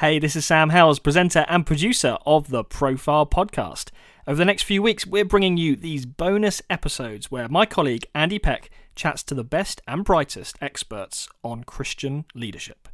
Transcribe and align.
Hey, 0.00 0.18
this 0.18 0.34
is 0.34 0.44
Sam 0.44 0.70
Howells, 0.70 0.98
presenter 0.98 1.46
and 1.48 1.64
producer 1.64 2.18
of 2.26 2.48
the 2.48 2.64
Profile 2.64 3.26
Podcast. 3.26 3.92
Over 4.26 4.36
the 4.36 4.44
next 4.44 4.64
few 4.64 4.82
weeks, 4.82 5.06
we're 5.06 5.24
bringing 5.24 5.56
you 5.56 5.76
these 5.76 6.04
bonus 6.04 6.60
episodes 6.68 7.30
where 7.30 7.48
my 7.48 7.64
colleague 7.64 8.04
Andy 8.12 8.40
Peck 8.40 8.70
chats 8.96 9.22
to 9.22 9.36
the 9.36 9.44
best 9.44 9.80
and 9.86 10.04
brightest 10.04 10.56
experts 10.60 11.28
on 11.44 11.62
Christian 11.62 12.24
leadership. 12.34 12.88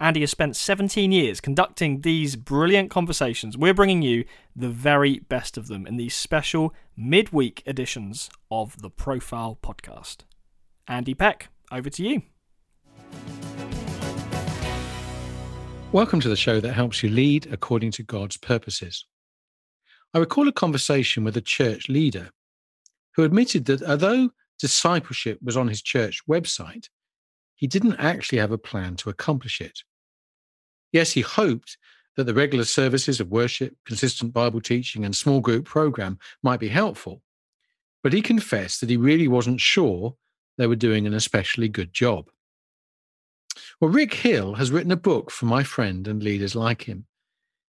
Andy 0.00 0.22
has 0.22 0.32
spent 0.32 0.56
17 0.56 1.12
years 1.12 1.40
conducting 1.40 2.00
these 2.00 2.34
brilliant 2.34 2.90
conversations. 2.90 3.56
We're 3.56 3.72
bringing 3.72 4.02
you 4.02 4.24
the 4.56 4.70
very 4.70 5.20
best 5.20 5.56
of 5.56 5.68
them 5.68 5.86
in 5.86 5.98
these 5.98 6.16
special 6.16 6.74
midweek 6.96 7.62
editions 7.64 8.28
of 8.50 8.82
the 8.82 8.90
Profile 8.90 9.56
Podcast. 9.62 10.24
Andy 10.88 11.14
Peck, 11.14 11.46
over 11.70 11.88
to 11.90 12.02
you. 12.02 12.22
Welcome 15.94 16.18
to 16.22 16.28
the 16.28 16.34
show 16.34 16.58
that 16.58 16.72
helps 16.72 17.04
you 17.04 17.08
lead 17.08 17.46
according 17.52 17.92
to 17.92 18.02
God's 18.02 18.36
purposes. 18.36 19.06
I 20.12 20.18
recall 20.18 20.48
a 20.48 20.52
conversation 20.52 21.22
with 21.22 21.36
a 21.36 21.40
church 21.40 21.88
leader 21.88 22.30
who 23.14 23.22
admitted 23.22 23.66
that 23.66 23.80
although 23.80 24.30
discipleship 24.58 25.38
was 25.40 25.56
on 25.56 25.68
his 25.68 25.80
church 25.80 26.20
website, 26.28 26.88
he 27.54 27.68
didn't 27.68 27.94
actually 28.00 28.38
have 28.38 28.50
a 28.50 28.58
plan 28.58 28.96
to 28.96 29.08
accomplish 29.08 29.60
it. 29.60 29.84
Yes, 30.90 31.12
he 31.12 31.20
hoped 31.20 31.78
that 32.16 32.24
the 32.24 32.34
regular 32.34 32.64
services 32.64 33.20
of 33.20 33.30
worship, 33.30 33.76
consistent 33.86 34.32
Bible 34.32 34.60
teaching, 34.60 35.04
and 35.04 35.14
small 35.14 35.40
group 35.40 35.64
program 35.64 36.18
might 36.42 36.58
be 36.58 36.66
helpful, 36.66 37.22
but 38.02 38.12
he 38.12 38.20
confessed 38.20 38.80
that 38.80 38.90
he 38.90 38.96
really 38.96 39.28
wasn't 39.28 39.60
sure 39.60 40.16
they 40.58 40.66
were 40.66 40.74
doing 40.74 41.06
an 41.06 41.14
especially 41.14 41.68
good 41.68 41.92
job. 41.92 42.28
Well, 43.80 43.90
Rick 43.90 44.14
Hill 44.14 44.54
has 44.54 44.70
written 44.70 44.92
a 44.92 44.96
book 44.96 45.30
for 45.30 45.46
my 45.46 45.62
friend 45.62 46.06
and 46.06 46.22
leaders 46.22 46.54
like 46.54 46.82
him. 46.82 47.06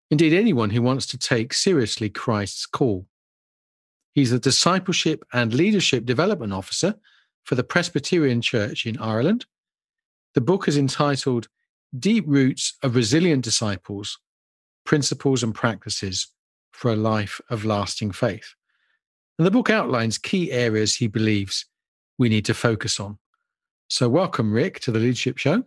Indeed, 0.10 0.34
anyone 0.34 0.72
who 0.72 0.82
wants 0.82 1.06
to 1.08 1.18
take 1.18 1.54
seriously 1.54 2.10
Christ's 2.10 2.66
call. 2.66 3.06
He's 4.14 4.32
the 4.32 4.40
Discipleship 4.40 5.24
and 5.34 5.54
Leadership 5.54 6.06
Development 6.06 6.52
Officer 6.52 6.96
for 7.44 7.56
the 7.56 7.64
Presbyterian 7.64 8.42
Church 8.42 8.86
in 8.86 8.98
Ireland. 8.98 9.46
The 10.34 10.42
book 10.42 10.68
is 10.68 10.78
entitled 10.78 11.48
Deep 11.98 12.24
Roots 12.28 12.76
of 12.82 12.96
Resilient 12.96 13.44
Disciples 13.44 14.18
Principles 14.86 15.44
and 15.44 15.54
Practices 15.54 16.28
for 16.72 16.92
a 16.92 16.96
Life 16.96 17.40
of 17.50 17.66
Lasting 17.66 18.12
Faith. 18.12 18.56
And 19.38 19.46
the 19.46 19.52
book 19.52 19.70
outlines 19.70 20.18
key 20.18 20.52
areas 20.52 20.96
he 20.96 21.08
believes 21.08 21.66
we 22.18 22.30
need 22.30 22.46
to 22.46 22.54
focus 22.54 23.00
on. 23.00 23.18
So, 23.90 24.10
welcome, 24.10 24.52
Rick, 24.52 24.80
to 24.82 24.92
the 24.92 25.00
Leadership 25.00 25.38
Show. 25.38 25.64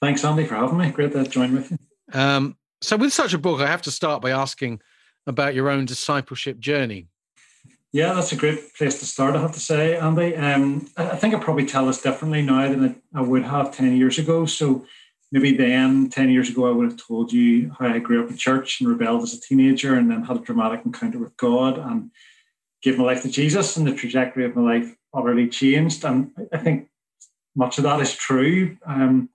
Thanks, 0.00 0.24
Andy, 0.24 0.44
for 0.44 0.54
having 0.54 0.78
me. 0.78 0.90
Great 0.90 1.12
to 1.12 1.24
join 1.24 1.54
with 1.54 1.70
you. 1.70 1.78
Um, 2.12 2.56
so, 2.80 2.96
with 2.96 3.12
such 3.12 3.32
a 3.32 3.38
book, 3.38 3.60
I 3.60 3.66
have 3.66 3.82
to 3.82 3.90
start 3.90 4.22
by 4.22 4.30
asking 4.30 4.80
about 5.26 5.54
your 5.54 5.70
own 5.70 5.86
discipleship 5.86 6.58
journey. 6.58 7.08
Yeah, 7.92 8.12
that's 8.12 8.32
a 8.32 8.36
great 8.36 8.74
place 8.74 8.98
to 9.00 9.06
start, 9.06 9.36
I 9.36 9.40
have 9.40 9.52
to 9.52 9.60
say, 9.60 9.96
Andy. 9.96 10.36
Um, 10.36 10.88
I 10.96 11.16
think 11.16 11.34
I 11.34 11.38
probably 11.38 11.64
tell 11.64 11.86
this 11.86 12.02
differently 12.02 12.42
now 12.42 12.68
than 12.68 13.00
I 13.14 13.22
would 13.22 13.44
have 13.44 13.74
10 13.74 13.96
years 13.96 14.18
ago. 14.18 14.44
So, 14.44 14.84
maybe 15.32 15.56
then, 15.56 16.10
10 16.10 16.28
years 16.28 16.50
ago, 16.50 16.68
I 16.68 16.72
would 16.72 16.90
have 16.90 17.00
told 17.00 17.32
you 17.32 17.74
how 17.78 17.88
I 17.88 17.98
grew 17.98 18.22
up 18.22 18.30
in 18.30 18.36
church 18.36 18.80
and 18.80 18.88
rebelled 18.90 19.22
as 19.22 19.32
a 19.32 19.40
teenager 19.40 19.94
and 19.94 20.10
then 20.10 20.24
had 20.24 20.36
a 20.36 20.40
dramatic 20.40 20.84
encounter 20.84 21.18
with 21.18 21.36
God 21.38 21.78
and 21.78 22.10
gave 22.82 22.98
my 22.98 23.04
life 23.04 23.22
to 23.22 23.30
Jesus, 23.30 23.76
and 23.76 23.86
the 23.86 23.94
trajectory 23.94 24.44
of 24.44 24.54
my 24.54 24.78
life 24.78 24.94
utterly 25.14 25.48
changed. 25.48 26.04
And 26.04 26.30
I 26.52 26.58
think 26.58 26.88
much 27.54 27.78
of 27.78 27.84
that 27.84 28.00
is 28.00 28.14
true. 28.14 28.76
Um, 28.84 29.30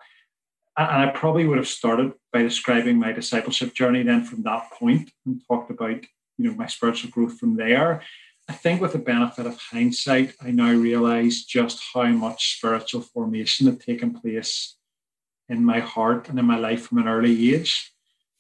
and 0.78 0.88
I 0.88 1.08
probably 1.08 1.46
would 1.46 1.58
have 1.58 1.68
started 1.68 2.14
by 2.32 2.44
describing 2.44 2.98
my 2.98 3.12
discipleship 3.12 3.74
journey 3.74 4.04
then 4.04 4.24
from 4.24 4.44
that 4.44 4.72
point 4.72 5.12
and 5.26 5.42
talked 5.48 5.70
about 5.70 6.04
you 6.38 6.50
know 6.50 6.54
my 6.54 6.68
spiritual 6.68 7.12
growth 7.12 7.38
from 7.40 7.56
there. 7.56 8.02
I 8.50 8.54
think 8.54 8.82
with 8.82 8.94
the 8.94 9.00
benefit 9.00 9.46
of 9.46 9.58
hindsight, 9.58 10.34
I 10.42 10.52
now 10.52 10.72
realize 10.72 11.44
just 11.44 11.82
how 11.94 12.08
much 12.08 12.58
spiritual 12.58 13.02
formation 13.02 13.68
had 13.68 13.80
taken 13.80 14.14
place 14.14 14.76
in 15.48 15.64
my 15.64 15.80
heart 15.80 16.30
and 16.30 16.40
in 16.40 16.46
my 16.46 16.58
life 16.58 16.88
from 16.88 16.98
an 16.98 17.08
early 17.08 17.54
age. 17.54 17.92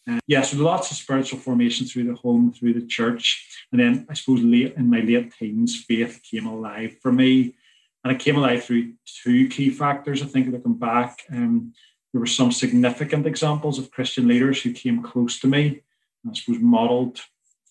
Uh, 0.09 0.19
yes, 0.25 0.53
lots 0.53 0.89
of 0.89 0.97
spiritual 0.97 1.39
formation 1.39 1.85
through 1.85 2.05
the 2.05 2.15
home, 2.15 2.51
through 2.51 2.73
the 2.73 2.87
church. 2.87 3.47
And 3.71 3.79
then 3.79 4.07
I 4.09 4.13
suppose 4.15 4.41
late 4.41 4.73
in 4.75 4.89
my 4.89 4.99
late 4.99 5.31
teens, 5.37 5.83
faith 5.87 6.21
came 6.29 6.47
alive 6.47 6.97
for 7.01 7.11
me 7.11 7.55
and 8.03 8.11
it 8.11 8.19
came 8.19 8.35
alive 8.35 8.63
through 8.63 8.93
two 9.05 9.47
key 9.47 9.69
factors. 9.69 10.23
I 10.23 10.25
think 10.25 10.51
looking 10.51 10.73
back, 10.73 11.19
um, 11.31 11.73
there 12.11 12.19
were 12.19 12.27
some 12.27 12.51
significant 12.51 13.25
examples 13.25 13.79
of 13.79 13.91
Christian 13.91 14.27
leaders 14.27 14.61
who 14.61 14.73
came 14.73 15.01
close 15.01 15.39
to 15.39 15.47
me, 15.47 15.81
I 16.29 16.33
suppose 16.33 16.61
modelled 16.61 17.19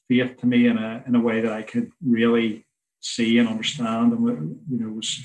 faith 0.08 0.38
to 0.38 0.46
me 0.46 0.66
in 0.66 0.78
a 0.78 1.04
in 1.06 1.14
a 1.14 1.20
way 1.20 1.40
that 1.40 1.52
I 1.52 1.62
could 1.62 1.92
really 2.04 2.66
see 3.00 3.38
and 3.38 3.48
understand, 3.48 4.12
and 4.12 4.60
you 4.70 4.78
know 4.78 4.92
was. 4.92 5.20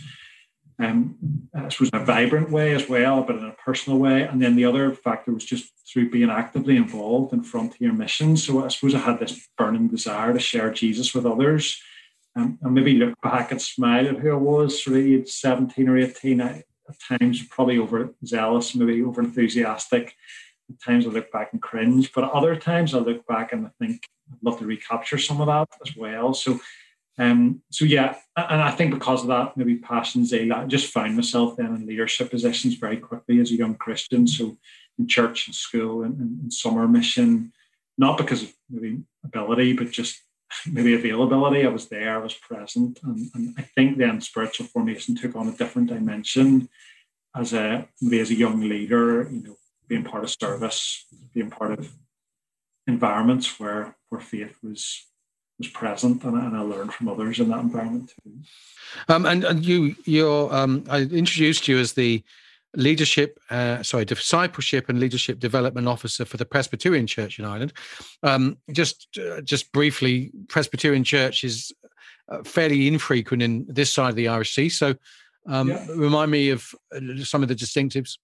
Um, 0.78 1.16
I 1.56 1.70
suppose 1.70 1.90
in 1.94 2.02
a 2.02 2.04
vibrant 2.04 2.52
way 2.52 2.76
as 2.76 2.90
well, 2.90 3.24
but 3.24 3.38
in 3.38 3.46
a 3.46 3.54
personal 3.54 3.98
way. 3.98 4.24
And 4.24 4.42
then 4.42 4.58
the 4.58 4.66
other 4.66 4.94
factor 4.94 5.32
was 5.32 5.46
just 5.46 5.72
through 5.88 6.10
being 6.10 6.30
actively 6.30 6.76
involved 6.76 7.32
in 7.32 7.44
frontier 7.44 7.94
missions. 7.94 8.46
So 8.46 8.66
I 8.66 8.68
suppose 8.68 8.94
I 8.94 8.98
had 8.98 9.20
this 9.20 9.48
burning 9.58 9.88
desire 9.88 10.34
to 10.34 10.40
share 10.40 10.74
Jesus 10.74 11.16
with 11.16 11.26
others 11.26 11.82
um, 12.36 12.60
and 12.62 12.74
maybe 12.74 12.96
look 12.96 13.20
back 13.22 13.52
and 13.52 13.62
smile 13.62 14.08
at 14.08 14.18
who 14.18 14.32
I 14.32 14.36
was, 14.36 14.84
sort 14.84 14.98
of 14.98 15.04
age 15.06 15.30
17 15.30 15.88
or 15.88 15.98
18. 15.98 16.42
I, 16.42 16.64
at 16.90 17.20
times, 17.20 17.44
probably 17.48 17.78
over 17.78 18.14
zealous, 18.26 18.76
maybe 18.76 19.04
over 19.04 19.22
enthusiastic. 19.22 20.16
At 20.70 20.82
times, 20.82 21.06
I 21.06 21.10
look 21.10 21.32
back 21.32 21.50
and 21.54 21.62
cringe, 21.62 22.12
but 22.14 22.24
other 22.32 22.56
times, 22.56 22.94
I 22.94 23.00
look 23.00 23.26
back 23.28 23.54
and 23.54 23.68
I 23.68 23.70
think 23.80 24.04
I'd 24.32 24.44
love 24.44 24.60
to 24.60 24.66
recapture 24.66 25.18
some 25.18 25.42
of 25.42 25.48
that 25.48 25.70
as 25.86 25.96
well. 25.96 26.34
So, 26.34 26.60
um, 27.18 27.62
so 27.72 27.86
yeah, 27.86 28.16
and 28.36 28.62
I 28.62 28.72
think 28.72 28.94
because 28.94 29.22
of 29.22 29.28
that, 29.28 29.56
maybe 29.56 29.78
passion, 29.78 30.26
zeal, 30.26 30.54
I 30.54 30.66
just 30.66 30.92
found 30.92 31.16
myself 31.16 31.56
then 31.56 31.68
in 31.68 31.86
leadership 31.86 32.30
positions 32.30 32.76
very 32.76 32.98
quickly 32.98 33.40
as 33.40 33.52
a 33.52 33.56
young 33.56 33.76
Christian. 33.76 34.28
So, 34.28 34.58
in 34.98 35.08
church 35.08 35.48
and 35.48 35.56
school 35.56 36.04
and, 36.04 36.18
and 36.20 36.54
summer 36.54 36.88
mission, 36.88 37.52
not 37.98 38.18
because 38.18 38.44
of 38.44 38.54
maybe 38.70 39.04
ability, 39.24 39.74
but 39.74 39.92
just 39.92 40.22
maybe 40.66 40.94
availability. 40.94 41.66
I 41.66 41.70
was 41.70 41.88
there, 41.90 42.16
I 42.16 42.24
was 42.24 42.34
present. 42.34 43.00
And, 43.04 43.30
and, 43.34 43.56
I 43.58 43.62
think 43.62 43.98
then 43.98 44.22
spiritual 44.22 44.68
formation 44.68 45.16
took 45.16 45.36
on 45.36 45.48
a 45.48 45.52
different 45.52 45.90
dimension 45.90 46.70
as 47.36 47.54
a 47.54 47.88
maybe 48.02 48.20
as 48.20 48.32
a 48.32 48.36
young 48.36 48.62
leader, 48.62 49.30
you 49.30 49.44
know, 49.44 49.56
being 49.88 50.04
part 50.04 50.24
of 50.24 50.36
service, 50.40 51.06
being 51.34 51.50
part 51.50 51.72
of 51.74 51.92
environments 52.88 53.60
where 53.60 53.96
where 54.10 54.22
faith 54.22 54.58
was 54.64 55.06
was 55.58 55.68
present 55.70 56.24
and, 56.24 56.38
and 56.38 56.56
I 56.56 56.62
learned 56.62 56.94
from 56.94 57.08
others 57.08 57.40
in 57.40 57.50
that 57.50 57.60
environment 57.60 58.12
too. 58.24 58.34
Um, 59.08 59.26
and, 59.26 59.44
and 59.44 59.66
you 59.66 59.96
you're 60.06 60.54
um, 60.54 60.86
I 60.90 61.02
introduced 61.02 61.68
you 61.68 61.78
as 61.78 61.94
the 61.94 62.24
leadership, 62.76 63.40
uh, 63.50 63.82
sorry, 63.84 64.06
discipleship 64.06 64.90
and 64.90 65.00
leadership 65.00 65.40
development 65.40 65.88
officer 65.88 66.26
for 66.26 66.38
the 66.38 66.46
Presbyterian 66.46 67.08
Church 67.08 67.40
in 67.40 67.46
Ireland. 67.46 67.74
Um, 68.24 68.58
just, 68.72 69.08
uh, 69.18 69.42
just 69.42 69.72
briefly, 69.72 70.32
Presbyterian 70.48 71.04
Church 71.04 71.44
is 71.44 71.72
uh, 72.30 72.44
fairly 72.44 72.88
infrequent 72.88 73.44
in 73.44 73.66
this 73.68 73.94
side 73.94 74.10
of 74.10 74.16
the 74.16 74.28
Irish 74.28 74.54
Sea. 74.54 74.70
So, 74.70 74.96
um, 75.48 75.70
yeah. 75.70 75.86
remind 75.96 76.32
me 76.32 76.50
of 76.50 76.74
uh, 76.96 77.00
some 77.24 77.44
of 77.44 77.50
the 77.50 77.56
distinctives. 77.56 78.18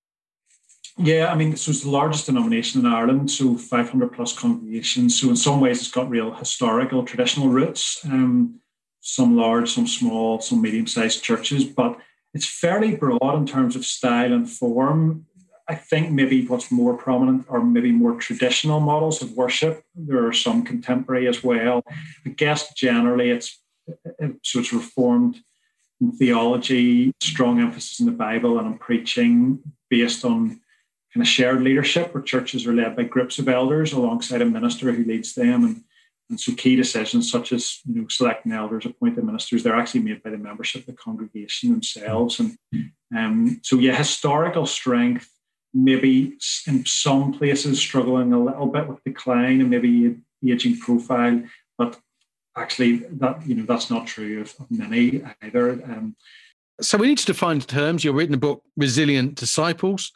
Yeah, 0.98 1.32
I 1.32 1.36
mean, 1.36 1.56
so 1.56 1.72
it's 1.72 1.84
the 1.84 1.90
largest 1.90 2.26
denomination 2.26 2.82
in 2.82 2.92
Ireland, 2.92 3.32
so 3.32 3.56
500 3.58 4.12
plus 4.12 4.38
congregations. 4.38 5.20
So 5.20 5.30
in 5.30 5.36
some 5.36 5.62
ways, 5.62 5.80
it's 5.80 5.92
got 5.92 6.10
real 6.10 6.34
historical, 6.34 7.04
traditional 7.04 7.48
roots. 7.48 8.04
Um, 8.06 8.60
some 9.02 9.36
large, 9.36 9.72
some 9.72 9.88
small, 9.88 10.40
some 10.40 10.62
medium-sized 10.62 11.24
churches, 11.24 11.66
but 11.66 11.98
it's 12.34 12.46
fairly 12.46 12.96
broad 12.96 13.36
in 13.36 13.46
terms 13.46 13.76
of 13.76 13.86
style 13.86 14.34
and 14.34 14.50
form. 14.50 15.26
I 15.68 15.76
think 15.76 16.12
maybe 16.12 16.46
what's 16.48 16.72
more 16.72 16.98
prominent 16.98 17.46
are 17.50 17.64
maybe 17.64 17.92
more 17.92 18.16
traditional 18.16 18.80
models 18.80 19.22
of 19.22 19.34
worship. 19.34 19.84
There 19.96 20.26
are 20.26 20.34
some 20.34 20.64
contemporary 20.64 21.28
as 21.28 21.44
well. 21.44 21.84
I 22.26 22.30
guess 22.30 22.74
generally 22.74 23.30
it's 23.30 23.60
uh, 23.90 24.12
uh, 24.24 24.28
so 24.44 24.60
it's 24.60 24.74
reformed 24.74 25.42
theology, 26.18 27.14
strong 27.22 27.60
emphasis 27.60 28.00
in 28.00 28.06
the 28.06 28.12
Bible 28.12 28.58
and 28.58 28.68
on 28.68 28.78
preaching 28.78 29.60
based 29.90 30.26
on 30.26 30.60
kind 31.14 31.22
of 31.22 31.28
shared 31.28 31.62
leadership 31.62 32.14
where 32.14 32.24
churches 32.24 32.66
are 32.66 32.74
led 32.74 32.96
by 32.96 33.04
groups 33.04 33.38
of 33.38 33.48
elders 33.48 33.94
alongside 33.94 34.42
a 34.42 34.46
minister 34.46 34.92
who 34.92 35.04
leads 35.04 35.34
them 35.36 35.64
and 35.64 35.84
and 36.32 36.40
so 36.40 36.56
key 36.56 36.76
decisions 36.76 37.30
such 37.30 37.52
as 37.52 37.80
you 37.86 38.02
know 38.02 38.08
selecting 38.08 38.54
elders, 38.54 38.88
appointing 38.88 39.26
ministers, 39.26 39.62
they're 39.62 39.76
actually 39.76 40.02
made 40.02 40.24
by 40.24 40.32
the 40.32 40.38
membership 40.38 40.82
of 40.82 40.88
the 40.88 40.94
congregation 40.94 41.70
themselves. 41.70 42.40
And 42.40 42.58
um, 43.16 43.60
so 43.62 43.76
yeah, 43.78 43.96
historical 43.96 44.66
strength, 44.66 45.30
maybe 45.74 46.38
in 46.66 46.86
some 46.86 47.34
places 47.34 47.78
struggling 47.78 48.34
a 48.34 48.44
little 48.44 48.68
bit 48.68 48.88
with 48.88 49.04
decline 49.04 49.62
and 49.62 49.70
maybe 49.70 50.16
aging 50.44 50.80
profile, 50.80 51.44
but 51.78 52.00
actually 52.58 52.98
that 53.20 53.46
you 53.46 53.56
know 53.56 53.66
that's 53.66 53.92
not 53.92 54.08
true 54.08 54.42
of, 54.42 54.56
of 54.60 54.72
many 54.72 55.22
either. 55.44 55.74
Um, 55.84 56.16
so 56.80 56.98
we 56.98 57.08
need 57.08 57.20
to 57.20 57.26
define 57.34 57.60
terms. 57.60 58.04
You're 58.04 58.16
reading 58.16 58.32
the 58.32 58.38
book 58.48 58.64
Resilient 58.76 59.36
Disciples 59.36 60.12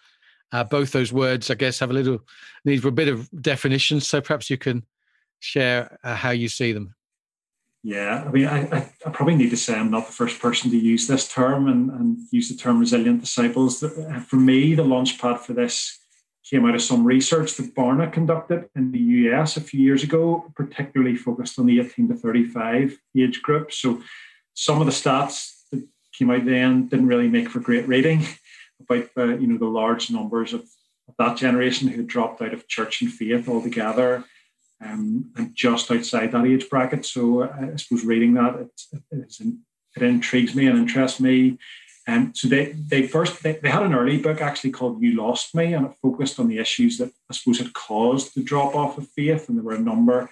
Uh, 0.51 0.63
both 0.63 0.91
those 0.91 1.11
words, 1.11 1.49
I 1.49 1.55
guess, 1.55 1.79
have 1.79 1.91
a 1.91 1.93
little 1.93 2.19
need 2.63 2.81
for 2.81 2.87
a 2.87 2.99
bit 3.01 3.09
of 3.09 3.29
definition. 3.41 3.99
So 3.99 4.21
perhaps 4.21 4.49
you 4.49 4.57
can 4.57 4.83
share 5.45 5.97
uh, 6.03 6.15
how 6.15 6.31
you 6.31 6.49
see 6.49 6.71
them. 6.73 6.95
Yeah, 7.83 8.23
I 8.25 8.31
mean, 8.31 8.47
I, 8.47 8.61
I, 8.75 8.91
I, 9.05 9.09
probably 9.11 9.35
need 9.35 9.51
to 9.51 9.57
say 9.57 9.75
I'm 9.75 9.91
not 9.91 10.07
the 10.07 10.11
first 10.11 10.39
person 10.39 10.71
to 10.71 10.77
use 10.77 11.05
this 11.05 11.31
term 11.31 11.67
and, 11.67 11.91
and 11.91 12.17
use 12.31 12.49
the 12.49 12.55
term 12.55 12.79
resilient 12.79 13.21
disciples. 13.21 13.83
Uh, 13.83 14.23
for 14.27 14.37
me, 14.37 14.73
the 14.73 14.83
launchpad 14.83 15.37
for 15.41 15.53
this 15.53 15.99
came 16.49 16.65
out 16.65 16.73
of 16.73 16.81
some 16.81 17.05
research 17.05 17.55
that 17.57 17.75
Barna 17.75 18.11
conducted 18.11 18.69
in 18.75 18.91
the 18.91 18.99
US 18.99 19.55
a 19.55 19.61
few 19.61 19.81
years 19.81 20.01
ago, 20.01 20.51
particularly 20.55 21.15
focused 21.15 21.59
on 21.59 21.67
the 21.67 21.79
18 21.79 22.07
to 22.07 22.15
35 22.15 22.97
age 23.15 23.43
group. 23.43 23.71
So 23.71 24.01
some 24.55 24.81
of 24.81 24.87
the 24.87 24.91
stats 24.91 25.51
that 25.71 25.87
came 26.11 26.31
out 26.31 26.45
then 26.45 26.87
didn't 26.87 27.07
really 27.07 27.27
make 27.27 27.49
for 27.49 27.59
great 27.59 27.87
reading 27.87 28.25
about 28.79 29.13
the, 29.15 29.37
you 29.39 29.45
know, 29.45 29.59
the 29.59 29.65
large 29.65 30.09
numbers 30.09 30.53
of, 30.53 30.61
of 31.07 31.13
that 31.19 31.37
generation 31.37 31.87
who 31.89 32.01
dropped 32.01 32.41
out 32.41 32.53
of 32.53 32.67
church 32.67 33.03
and 33.03 33.11
faith 33.11 33.47
altogether 33.47 34.23
um, 34.85 35.31
and 35.35 35.55
just 35.55 35.91
outside 35.91 36.31
that 36.31 36.45
age 36.45 36.69
bracket. 36.69 37.05
So 37.05 37.43
uh, 37.43 37.71
I 37.73 37.75
suppose 37.75 38.05
reading 38.05 38.33
that 38.35 38.55
it, 38.55 38.81
it, 39.11 39.53
it 39.95 40.03
intrigues 40.03 40.55
me 40.55 40.67
and 40.67 40.77
interests 40.77 41.19
me. 41.19 41.57
And 42.07 42.27
um, 42.27 42.35
so 42.35 42.47
they 42.47 42.73
they 42.73 43.07
first 43.07 43.41
they, 43.41 43.53
they 43.53 43.69
had 43.69 43.81
an 43.81 43.95
early 43.95 44.17
book 44.17 44.39
actually 44.39 44.71
called 44.71 45.01
You 45.01 45.15
Lost 45.15 45.55
Me, 45.55 45.73
and 45.73 45.87
it 45.87 45.93
focused 46.01 46.39
on 46.39 46.47
the 46.47 46.59
issues 46.59 46.99
that 46.99 47.11
I 47.31 47.33
suppose 47.33 47.57
had 47.57 47.73
caused 47.73 48.35
the 48.35 48.43
drop 48.43 48.75
off 48.75 48.99
of 48.99 49.09
faith, 49.09 49.49
and 49.49 49.57
there 49.57 49.65
were 49.65 49.73
a 49.73 49.79
number. 49.79 50.29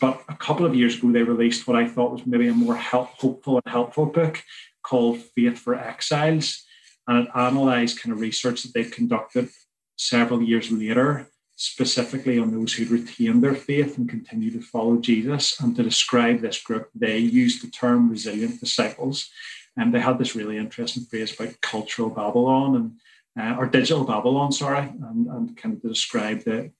But 0.00 0.22
a 0.28 0.34
couple 0.34 0.66
of 0.66 0.74
years 0.74 0.96
ago, 0.96 1.12
they 1.12 1.22
released 1.22 1.68
what 1.68 1.76
I 1.76 1.86
thought 1.86 2.12
was 2.12 2.26
maybe 2.26 2.48
a 2.48 2.52
more 2.52 2.76
help, 2.76 3.10
hopeful 3.10 3.60
and 3.64 3.72
helpful 3.72 4.06
book 4.06 4.42
called 4.82 5.18
Faith 5.18 5.58
for 5.58 5.76
Exiles, 5.76 6.64
and 7.06 7.26
it 7.26 7.30
analysed 7.32 8.02
kind 8.02 8.12
of 8.12 8.20
research 8.20 8.64
that 8.64 8.74
they 8.74 8.84
conducted 8.84 9.50
several 9.96 10.42
years 10.42 10.70
later 10.72 11.28
specifically 11.58 12.38
on 12.38 12.52
those 12.52 12.72
who'd 12.72 12.88
retained 12.88 13.42
their 13.42 13.54
faith 13.54 13.98
and 13.98 14.08
continue 14.08 14.48
to 14.48 14.60
follow 14.60 14.96
Jesus. 14.96 15.60
And 15.60 15.74
to 15.74 15.82
describe 15.82 16.40
this 16.40 16.62
group, 16.62 16.88
they 16.94 17.18
used 17.18 17.64
the 17.64 17.70
term 17.70 18.08
resilient 18.08 18.60
disciples. 18.60 19.28
And 19.76 19.92
they 19.92 19.98
had 19.98 20.18
this 20.18 20.36
really 20.36 20.56
interesting 20.56 21.02
phrase 21.02 21.34
about 21.34 21.60
cultural 21.60 22.10
Babylon 22.10 22.76
and 22.76 22.92
uh, 23.38 23.56
or 23.56 23.66
digital 23.66 24.04
Babylon, 24.04 24.50
sorry, 24.52 24.88
and, 24.88 25.26
and 25.26 25.56
kind 25.56 25.74
of 25.74 25.82
describe 25.82 26.42
the 26.42 26.72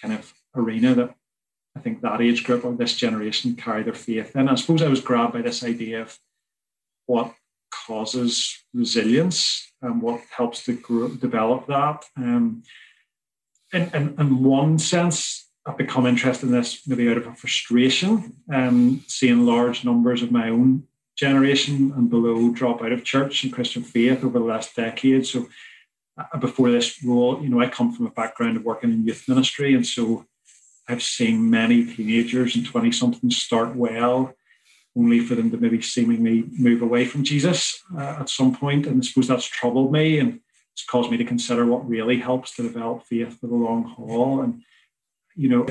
kind 0.00 0.14
of 0.14 0.32
arena 0.54 0.94
that 0.94 1.14
I 1.76 1.80
think 1.80 2.02
that 2.02 2.20
age 2.20 2.42
group 2.42 2.64
or 2.64 2.74
this 2.74 2.96
generation 2.96 3.54
carry 3.54 3.84
their 3.84 3.94
faith 3.94 4.34
in. 4.34 4.48
I 4.48 4.56
suppose 4.56 4.82
I 4.82 4.88
was 4.88 5.00
grabbed 5.00 5.32
by 5.32 5.42
this 5.42 5.62
idea 5.62 6.02
of 6.02 6.18
what 7.06 7.34
causes 7.70 8.64
resilience 8.74 9.72
and 9.80 10.02
what 10.02 10.20
helps 10.36 10.64
to 10.64 10.74
grow, 10.74 11.08
develop 11.08 11.66
that. 11.68 12.04
Um, 12.16 12.62
in, 13.72 13.90
in, 13.94 14.14
in 14.18 14.42
one 14.42 14.78
sense, 14.78 15.46
I've 15.66 15.76
become 15.76 16.06
interested 16.06 16.46
in 16.46 16.52
this 16.52 16.86
maybe 16.86 17.10
out 17.10 17.18
of 17.18 17.26
a 17.26 17.34
frustration, 17.34 18.36
um, 18.52 19.04
seeing 19.06 19.44
large 19.44 19.84
numbers 19.84 20.22
of 20.22 20.32
my 20.32 20.48
own 20.48 20.84
generation 21.16 21.92
and 21.96 22.08
below 22.08 22.50
drop 22.50 22.80
out 22.82 22.92
of 22.92 23.04
church 23.04 23.44
and 23.44 23.52
Christian 23.52 23.82
faith 23.82 24.24
over 24.24 24.38
the 24.38 24.44
last 24.44 24.74
decade. 24.76 25.26
So 25.26 25.48
uh, 26.16 26.38
before 26.38 26.70
this 26.70 27.02
role, 27.04 27.42
you 27.42 27.48
know, 27.48 27.60
I 27.60 27.68
come 27.68 27.92
from 27.92 28.06
a 28.06 28.10
background 28.10 28.56
of 28.56 28.64
working 28.64 28.92
in 28.92 29.04
youth 29.04 29.28
ministry, 29.28 29.74
and 29.74 29.86
so 29.86 30.24
I've 30.88 31.02
seen 31.02 31.50
many 31.50 31.84
teenagers 31.84 32.56
and 32.56 32.64
twenty 32.64 32.92
somethings 32.92 33.36
start 33.36 33.76
well, 33.76 34.32
only 34.96 35.20
for 35.20 35.34
them 35.34 35.50
to 35.50 35.58
maybe 35.58 35.82
seemingly 35.82 36.44
move 36.50 36.80
away 36.80 37.04
from 37.04 37.24
Jesus 37.24 37.82
uh, 37.94 38.16
at 38.20 38.30
some 38.30 38.54
point, 38.54 38.86
and 38.86 39.02
I 39.02 39.06
suppose 39.06 39.28
that's 39.28 39.44
troubled 39.44 39.92
me 39.92 40.18
and 40.18 40.40
it's 40.78 40.86
caused 40.86 41.10
me 41.10 41.16
to 41.16 41.24
consider 41.24 41.66
what 41.66 41.88
really 41.88 42.18
helps 42.18 42.54
to 42.54 42.62
develop 42.62 43.04
faith 43.04 43.40
for 43.40 43.48
the 43.48 43.54
long 43.54 43.82
haul. 43.82 44.42
And, 44.42 44.62
you 45.34 45.48
know, 45.48 45.66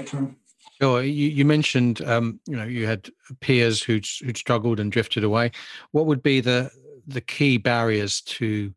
Sure. 0.81 1.01
You, 1.01 1.29
you 1.29 1.45
mentioned, 1.45 2.01
um, 2.01 2.41
you 2.45 2.57
know, 2.57 2.65
you 2.65 2.85
had 2.85 3.09
peers 3.39 3.81
who'd, 3.81 4.05
who'd 4.21 4.37
struggled 4.37 4.81
and 4.81 4.91
drifted 4.91 5.23
away. 5.23 5.51
What 5.91 6.05
would 6.07 6.21
be 6.21 6.41
the 6.41 6.69
the 7.07 7.21
key 7.21 7.57
barriers 7.57 8.19
to 8.21 8.73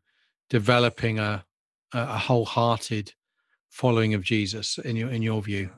developing 0.49 1.19
a 1.19 1.43
a 1.93 2.17
wholehearted 2.17 3.13
following 3.69 4.13
of 4.13 4.23
Jesus 4.23 4.77
in 4.77 4.95
your 4.95 5.09
in 5.09 5.21
your 5.21 5.41
view? 5.41 5.69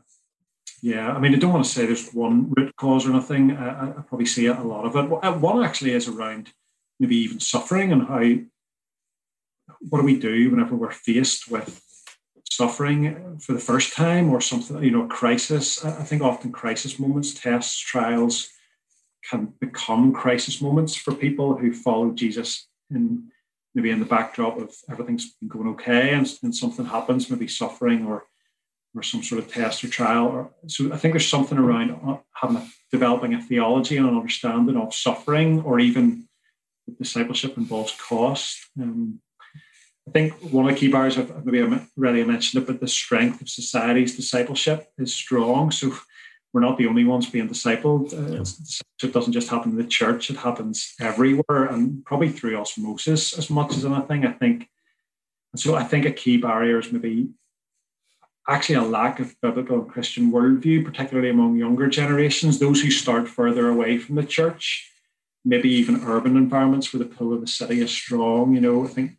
Yeah, 0.83 1.11
I 1.11 1.19
mean, 1.19 1.33
I 1.33 1.39
don't 1.39 1.51
want 1.51 1.65
to 1.65 1.71
say 1.71 1.85
there's 1.87 2.11
one 2.11 2.53
root 2.55 2.75
cause 2.75 3.07
or 3.07 3.09
nothing. 3.09 3.57
I, 3.57 3.89
I 3.89 4.01
probably 4.07 4.27
see 4.27 4.45
a 4.45 4.61
lot 4.61 4.85
of 4.85 4.95
it. 4.95 5.39
One 5.39 5.63
actually 5.63 5.91
is 5.91 6.07
around 6.07 6.53
maybe 6.99 7.17
even 7.17 7.39
suffering 7.39 7.91
and 7.91 8.07
how 8.07 8.21
what 9.89 9.99
do 9.99 10.05
we 10.05 10.19
do 10.19 10.49
whenever 10.49 10.75
we're 10.75 10.91
faced 10.91 11.49
with 11.49 11.81
suffering 12.49 13.39
for 13.39 13.53
the 13.53 13.59
first 13.59 13.93
time 13.93 14.29
or 14.29 14.41
something, 14.41 14.81
you 14.83 14.91
know, 14.91 15.07
crisis? 15.07 15.83
I 15.83 16.03
think 16.03 16.21
often 16.21 16.51
crisis 16.51 16.99
moments, 16.99 17.33
tests, 17.33 17.77
trials 17.77 18.49
can 19.29 19.53
become 19.59 20.13
crisis 20.13 20.61
moments 20.61 20.95
for 20.95 21.13
people 21.13 21.57
who 21.57 21.73
follow 21.73 22.11
Jesus 22.11 22.67
in 22.89 23.29
maybe 23.75 23.89
in 23.89 23.99
the 23.99 24.05
backdrop 24.05 24.59
of 24.59 24.71
everything's 24.89 25.33
been 25.35 25.49
going 25.49 25.67
okay 25.67 26.11
and, 26.11 26.31
and 26.43 26.55
something 26.55 26.85
happens, 26.85 27.29
maybe 27.29 27.47
suffering 27.47 28.05
or 28.05 28.25
or 28.95 29.01
some 29.01 29.23
sort 29.23 29.41
of 29.43 29.51
test 29.51 29.83
or 29.83 29.87
trial. 29.87 30.27
Or, 30.27 30.51
so 30.67 30.93
I 30.93 30.97
think 30.97 31.13
there's 31.13 31.27
something 31.27 31.57
around 31.57 31.99
uh, 32.07 32.17
having 32.33 32.57
a, 32.57 32.67
developing 32.91 33.33
a 33.33 33.41
theology 33.41 33.97
and 33.97 34.07
an 34.07 34.15
understanding 34.15 34.77
of 34.77 34.93
suffering, 34.93 35.61
or 35.61 35.79
even 35.79 36.27
discipleship 36.99 37.57
involves 37.57 37.95
cost. 37.99 38.57
Um, 38.79 39.19
I 40.07 40.11
think 40.11 40.33
one 40.51 40.67
of 40.67 40.73
the 40.73 40.79
key 40.79 40.91
barriers, 40.91 41.17
I've 41.17 41.45
maybe 41.45 41.61
already 41.97 42.23
mentioned 42.23 42.61
it, 42.61 42.67
but 42.67 42.81
the 42.81 42.87
strength 42.87 43.41
of 43.41 43.49
society's 43.49 44.15
discipleship 44.15 44.91
is 44.97 45.15
strong. 45.15 45.71
So 45.71 45.93
we're 46.51 46.61
not 46.61 46.77
the 46.77 46.87
only 46.87 47.03
ones 47.03 47.29
being 47.29 47.47
discipled. 47.49 48.13
Uh, 48.13 48.43
it 49.03 49.13
doesn't 49.13 49.33
just 49.33 49.49
happen 49.49 49.71
in 49.71 49.77
the 49.77 49.85
church; 49.85 50.29
it 50.29 50.37
happens 50.37 50.93
everywhere, 50.99 51.65
and 51.65 52.05
probably 52.05 52.29
through 52.29 52.57
osmosis 52.57 53.37
as 53.37 53.49
much 53.49 53.75
as 53.75 53.85
anything. 53.85 54.25
I 54.25 54.33
think, 54.33 54.69
and 55.53 55.59
so 55.59 55.75
I 55.75 55.83
think 55.83 56.05
a 56.05 56.11
key 56.11 56.37
barrier 56.37 56.79
is 56.79 56.91
maybe 56.91 57.29
actually 58.47 58.75
a 58.75 58.83
lack 58.83 59.19
of 59.19 59.39
biblical 59.41 59.79
and 59.79 59.89
Christian 59.89 60.31
worldview, 60.31 60.83
particularly 60.83 61.29
among 61.29 61.57
younger 61.57 61.87
generations, 61.87 62.59
those 62.59 62.81
who 62.81 62.91
start 62.91 63.27
further 63.27 63.69
away 63.69 63.97
from 63.97 64.15
the 64.15 64.23
church, 64.23 64.91
maybe 65.45 65.69
even 65.69 66.03
urban 66.03 66.35
environments 66.35 66.93
where 66.93 66.99
the 66.99 67.09
pull 67.09 67.33
of 67.33 67.41
the 67.41 67.47
city 67.47 67.81
is 67.81 67.89
strong. 67.89 68.53
You 68.53 68.61
know, 68.61 68.85
I 68.85 68.89
think 68.89 69.17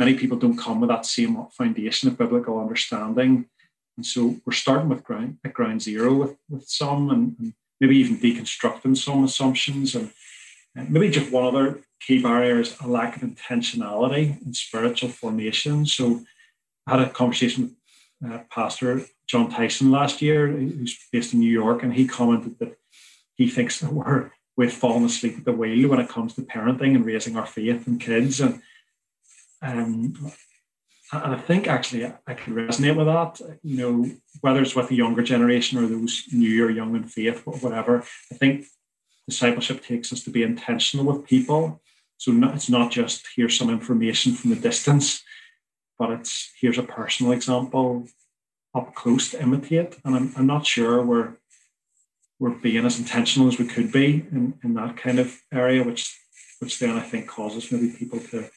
many 0.00 0.14
people 0.14 0.38
don't 0.38 0.56
come 0.56 0.80
with 0.80 0.88
that 0.88 1.04
same 1.04 1.36
foundation 1.58 2.08
of 2.08 2.16
biblical 2.16 2.58
understanding. 2.58 3.32
And 3.98 4.06
so 4.06 4.36
we're 4.44 4.62
starting 4.64 4.88
with 4.88 5.04
ground 5.04 5.36
at 5.44 5.52
ground 5.52 5.82
zero 5.82 6.14
with, 6.14 6.36
with 6.48 6.66
some 6.66 7.10
and, 7.10 7.36
and 7.38 7.52
maybe 7.80 7.98
even 7.98 8.16
deconstructing 8.16 8.96
some 8.96 9.24
assumptions. 9.24 9.94
And, 9.94 10.10
and 10.74 10.90
maybe 10.90 11.10
just 11.10 11.30
one 11.30 11.44
other 11.44 11.80
key 12.00 12.22
barrier 12.22 12.60
is 12.60 12.74
a 12.80 12.88
lack 12.88 13.14
of 13.16 13.22
intentionality 13.22 14.40
in 14.44 14.54
spiritual 14.54 15.10
formation. 15.10 15.84
So 15.84 16.22
I 16.86 16.96
had 16.96 17.06
a 17.06 17.10
conversation 17.10 17.76
with 18.22 18.32
uh, 18.32 18.38
Pastor 18.50 19.04
Jon 19.26 19.50
Tyson 19.50 19.90
last 19.90 20.22
year, 20.22 20.48
who's 20.48 20.98
based 21.12 21.34
in 21.34 21.40
New 21.40 21.50
York, 21.50 21.82
and 21.82 21.92
he 21.92 22.06
commented 22.06 22.58
that 22.58 22.78
he 23.34 23.50
thinks 23.50 23.80
that 23.80 23.92
we're 23.92 24.30
we've 24.56 24.72
fallen 24.72 25.04
asleep 25.04 25.36
at 25.38 25.44
the 25.44 25.52
wheel 25.52 25.88
when 25.88 26.00
it 26.00 26.08
comes 26.08 26.34
to 26.34 26.42
parenting 26.42 26.94
and 26.94 27.06
raising 27.06 27.36
our 27.36 27.46
faith 27.46 27.86
and 27.86 28.00
kids. 28.00 28.40
And 28.40 28.60
um, 29.62 30.32
and 31.12 31.34
I 31.34 31.38
think 31.38 31.66
actually 31.66 32.06
I 32.26 32.34
can 32.34 32.54
resonate 32.54 32.96
with 32.96 33.06
that. 33.06 33.58
You 33.62 33.76
know, 33.76 34.10
whether 34.40 34.62
it's 34.62 34.76
with 34.76 34.88
the 34.88 34.96
younger 34.96 35.22
generation 35.22 35.78
or 35.78 35.86
those 35.86 36.24
new 36.32 36.64
or 36.64 36.70
young 36.70 36.94
in 36.94 37.04
faith, 37.04 37.42
whatever. 37.44 38.04
I 38.30 38.34
think 38.36 38.66
discipleship 39.28 39.82
takes 39.82 40.12
us 40.12 40.22
to 40.24 40.30
be 40.30 40.42
intentional 40.42 41.04
with 41.04 41.26
people. 41.26 41.80
So 42.18 42.32
it's 42.54 42.68
not 42.68 42.90
just 42.90 43.26
here's 43.34 43.56
some 43.56 43.70
information 43.70 44.34
from 44.34 44.50
the 44.50 44.56
distance, 44.56 45.22
but 45.98 46.10
it's 46.10 46.52
here's 46.60 46.78
a 46.78 46.82
personal 46.82 47.32
example 47.32 48.06
up 48.74 48.94
close 48.94 49.30
to 49.30 49.42
imitate. 49.42 49.98
And 50.04 50.14
I'm, 50.14 50.32
I'm 50.36 50.46
not 50.46 50.66
sure 50.66 51.02
we're 51.02 51.34
we're 52.38 52.50
being 52.50 52.86
as 52.86 52.98
intentional 52.98 53.48
as 53.48 53.58
we 53.58 53.66
could 53.66 53.92
be 53.92 54.26
in, 54.32 54.54
in 54.64 54.74
that 54.74 54.96
kind 54.96 55.18
of 55.18 55.40
area, 55.52 55.82
which 55.82 56.16
which 56.60 56.78
then 56.78 56.96
I 56.96 57.00
think 57.00 57.26
causes 57.26 57.72
maybe 57.72 57.90
people 57.90 58.20
to 58.30 58.48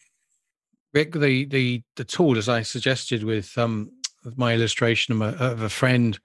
Rick, 0.94 1.14
the 1.14 1.46
the 1.46 1.84
the 1.96 2.04
tool, 2.04 2.38
as 2.38 2.50
I 2.50 2.62
suggested 2.62 3.24
with 3.24 3.58
um 3.58 3.92
my 4.36 4.54
illustration 4.54 5.22
of 5.22 5.22
a, 5.22 5.44
of 5.44 5.62
a 5.62 5.70
friend, 5.70 6.20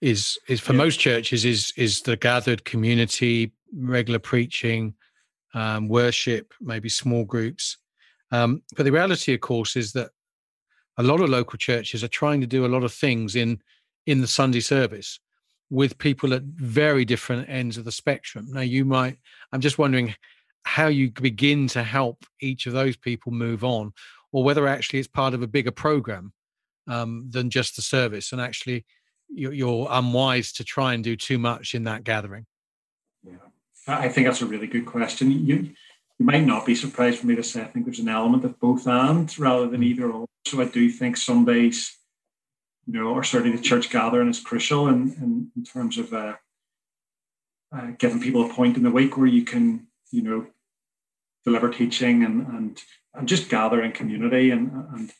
is 0.00 0.38
is 0.48 0.60
for 0.60 0.72
yeah. 0.72 0.78
most 0.78 0.98
churches 0.98 1.44
is 1.44 1.72
is 1.76 2.02
the 2.02 2.16
gathered 2.16 2.64
community, 2.64 3.52
regular 3.74 4.18
preaching, 4.18 4.94
um, 5.54 5.88
worship, 5.88 6.52
maybe 6.60 6.88
small 6.88 7.24
groups. 7.24 7.76
Um, 8.32 8.62
but 8.76 8.84
the 8.84 8.92
reality, 8.92 9.34
of 9.34 9.40
course, 9.40 9.76
is 9.76 9.92
that 9.92 10.10
a 10.96 11.02
lot 11.02 11.20
of 11.20 11.28
local 11.28 11.58
churches 11.58 12.04
are 12.04 12.08
trying 12.08 12.40
to 12.40 12.46
do 12.46 12.64
a 12.64 12.68
lot 12.68 12.84
of 12.84 12.92
things 12.92 13.36
in 13.36 13.60
in 14.06 14.20
the 14.20 14.26
Sunday 14.26 14.60
service 14.60 15.20
with 15.70 15.98
people 15.98 16.34
at 16.34 16.42
very 16.42 17.04
different 17.04 17.48
ends 17.48 17.76
of 17.76 17.84
the 17.84 17.92
spectrum. 17.92 18.46
Now, 18.50 18.60
you 18.60 18.84
might. 18.84 19.18
I'm 19.52 19.60
just 19.60 19.78
wondering 19.78 20.14
how 20.64 20.86
you 20.86 21.10
begin 21.10 21.66
to 21.68 21.82
help 21.82 22.24
each 22.40 22.66
of 22.66 22.72
those 22.72 22.96
people 22.96 23.32
move 23.32 23.64
on 23.64 23.92
or 24.32 24.44
whether 24.44 24.66
actually 24.68 24.98
it's 24.98 25.08
part 25.08 25.34
of 25.34 25.42
a 25.42 25.46
bigger 25.46 25.70
program 25.70 26.32
um, 26.86 27.26
than 27.30 27.50
just 27.50 27.76
the 27.76 27.82
service, 27.82 28.32
and 28.32 28.40
actually 28.40 28.84
you're, 29.28 29.52
you're 29.52 29.88
unwise 29.90 30.52
to 30.52 30.64
try 30.64 30.94
and 30.94 31.04
do 31.04 31.16
too 31.16 31.38
much 31.38 31.74
in 31.74 31.84
that 31.84 32.04
gathering? 32.04 32.46
Yeah, 33.24 33.36
I 33.86 34.08
think 34.08 34.26
that's 34.26 34.42
a 34.42 34.46
really 34.46 34.66
good 34.66 34.86
question. 34.86 35.30
You 35.30 35.70
you 36.18 36.26
might 36.26 36.44
not 36.44 36.66
be 36.66 36.74
surprised 36.74 37.18
for 37.18 37.26
me 37.26 37.34
to 37.36 37.42
say 37.42 37.62
I 37.62 37.64
think 37.64 37.86
there's 37.86 37.98
an 37.98 38.08
element 38.08 38.44
of 38.44 38.60
both 38.60 38.86
and 38.86 39.38
rather 39.38 39.66
than 39.66 39.80
mm. 39.80 39.84
either 39.84 40.10
or. 40.10 40.26
So 40.46 40.60
I 40.60 40.66
do 40.66 40.90
think 40.90 41.16
some 41.16 41.44
days, 41.44 41.96
you 42.86 42.92
know, 42.92 43.08
or 43.08 43.24
certainly 43.24 43.56
the 43.56 43.62
church 43.62 43.90
gathering 43.90 44.28
is 44.28 44.40
crucial 44.40 44.88
in, 44.88 45.12
in, 45.14 45.50
in 45.56 45.64
terms 45.64 45.96
of 45.96 46.12
uh, 46.12 46.34
uh, 47.74 47.92
giving 47.98 48.20
people 48.20 48.44
a 48.44 48.52
point 48.52 48.76
in 48.76 48.82
the 48.82 48.90
week 48.90 49.16
where 49.16 49.26
you 49.26 49.44
can, 49.44 49.86
you 50.10 50.22
know, 50.22 50.46
deliver 51.44 51.70
teaching 51.70 52.24
and 52.24 52.46
and 52.46 52.82
and 53.14 53.28
just 53.28 53.48
gather 53.48 53.82
in 53.82 53.92
community 53.92 54.50
and 54.50 54.70
and 54.94 55.12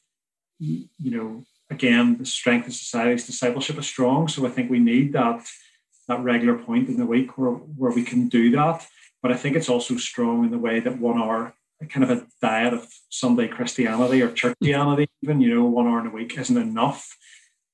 you 0.58 1.10
know 1.10 1.44
again 1.70 2.18
the 2.18 2.26
strength 2.26 2.66
of 2.66 2.74
society's 2.74 3.26
discipleship 3.26 3.78
is 3.78 3.86
strong. 3.86 4.28
So 4.28 4.46
i 4.46 4.50
think 4.50 4.70
we 4.70 4.78
need 4.78 5.12
that 5.12 5.46
that 6.08 6.22
regular 6.22 6.58
point 6.58 6.88
in 6.88 6.96
the 6.96 7.06
week 7.06 7.38
where 7.38 7.52
where 7.52 7.92
we 7.92 8.02
can 8.02 8.28
do 8.28 8.50
that. 8.52 8.86
But 9.22 9.32
i 9.32 9.36
think 9.36 9.56
it's 9.56 9.68
also 9.68 9.96
strong 9.96 10.44
in 10.44 10.50
the 10.50 10.58
way 10.58 10.80
that 10.80 10.98
one 10.98 11.20
hour 11.20 11.54
kind 11.88 12.04
of 12.04 12.10
a 12.10 12.26
diet 12.42 12.74
of 12.74 12.86
sunday 13.08 13.48
christianity 13.48 14.20
or 14.20 14.28
churchianity 14.28 15.06
even 15.22 15.40
you 15.40 15.54
know 15.54 15.64
one 15.64 15.86
hour 15.86 15.98
in 16.00 16.06
a 16.08 16.10
week 16.10 16.36
isn't 16.36 16.58
enough 16.58 17.16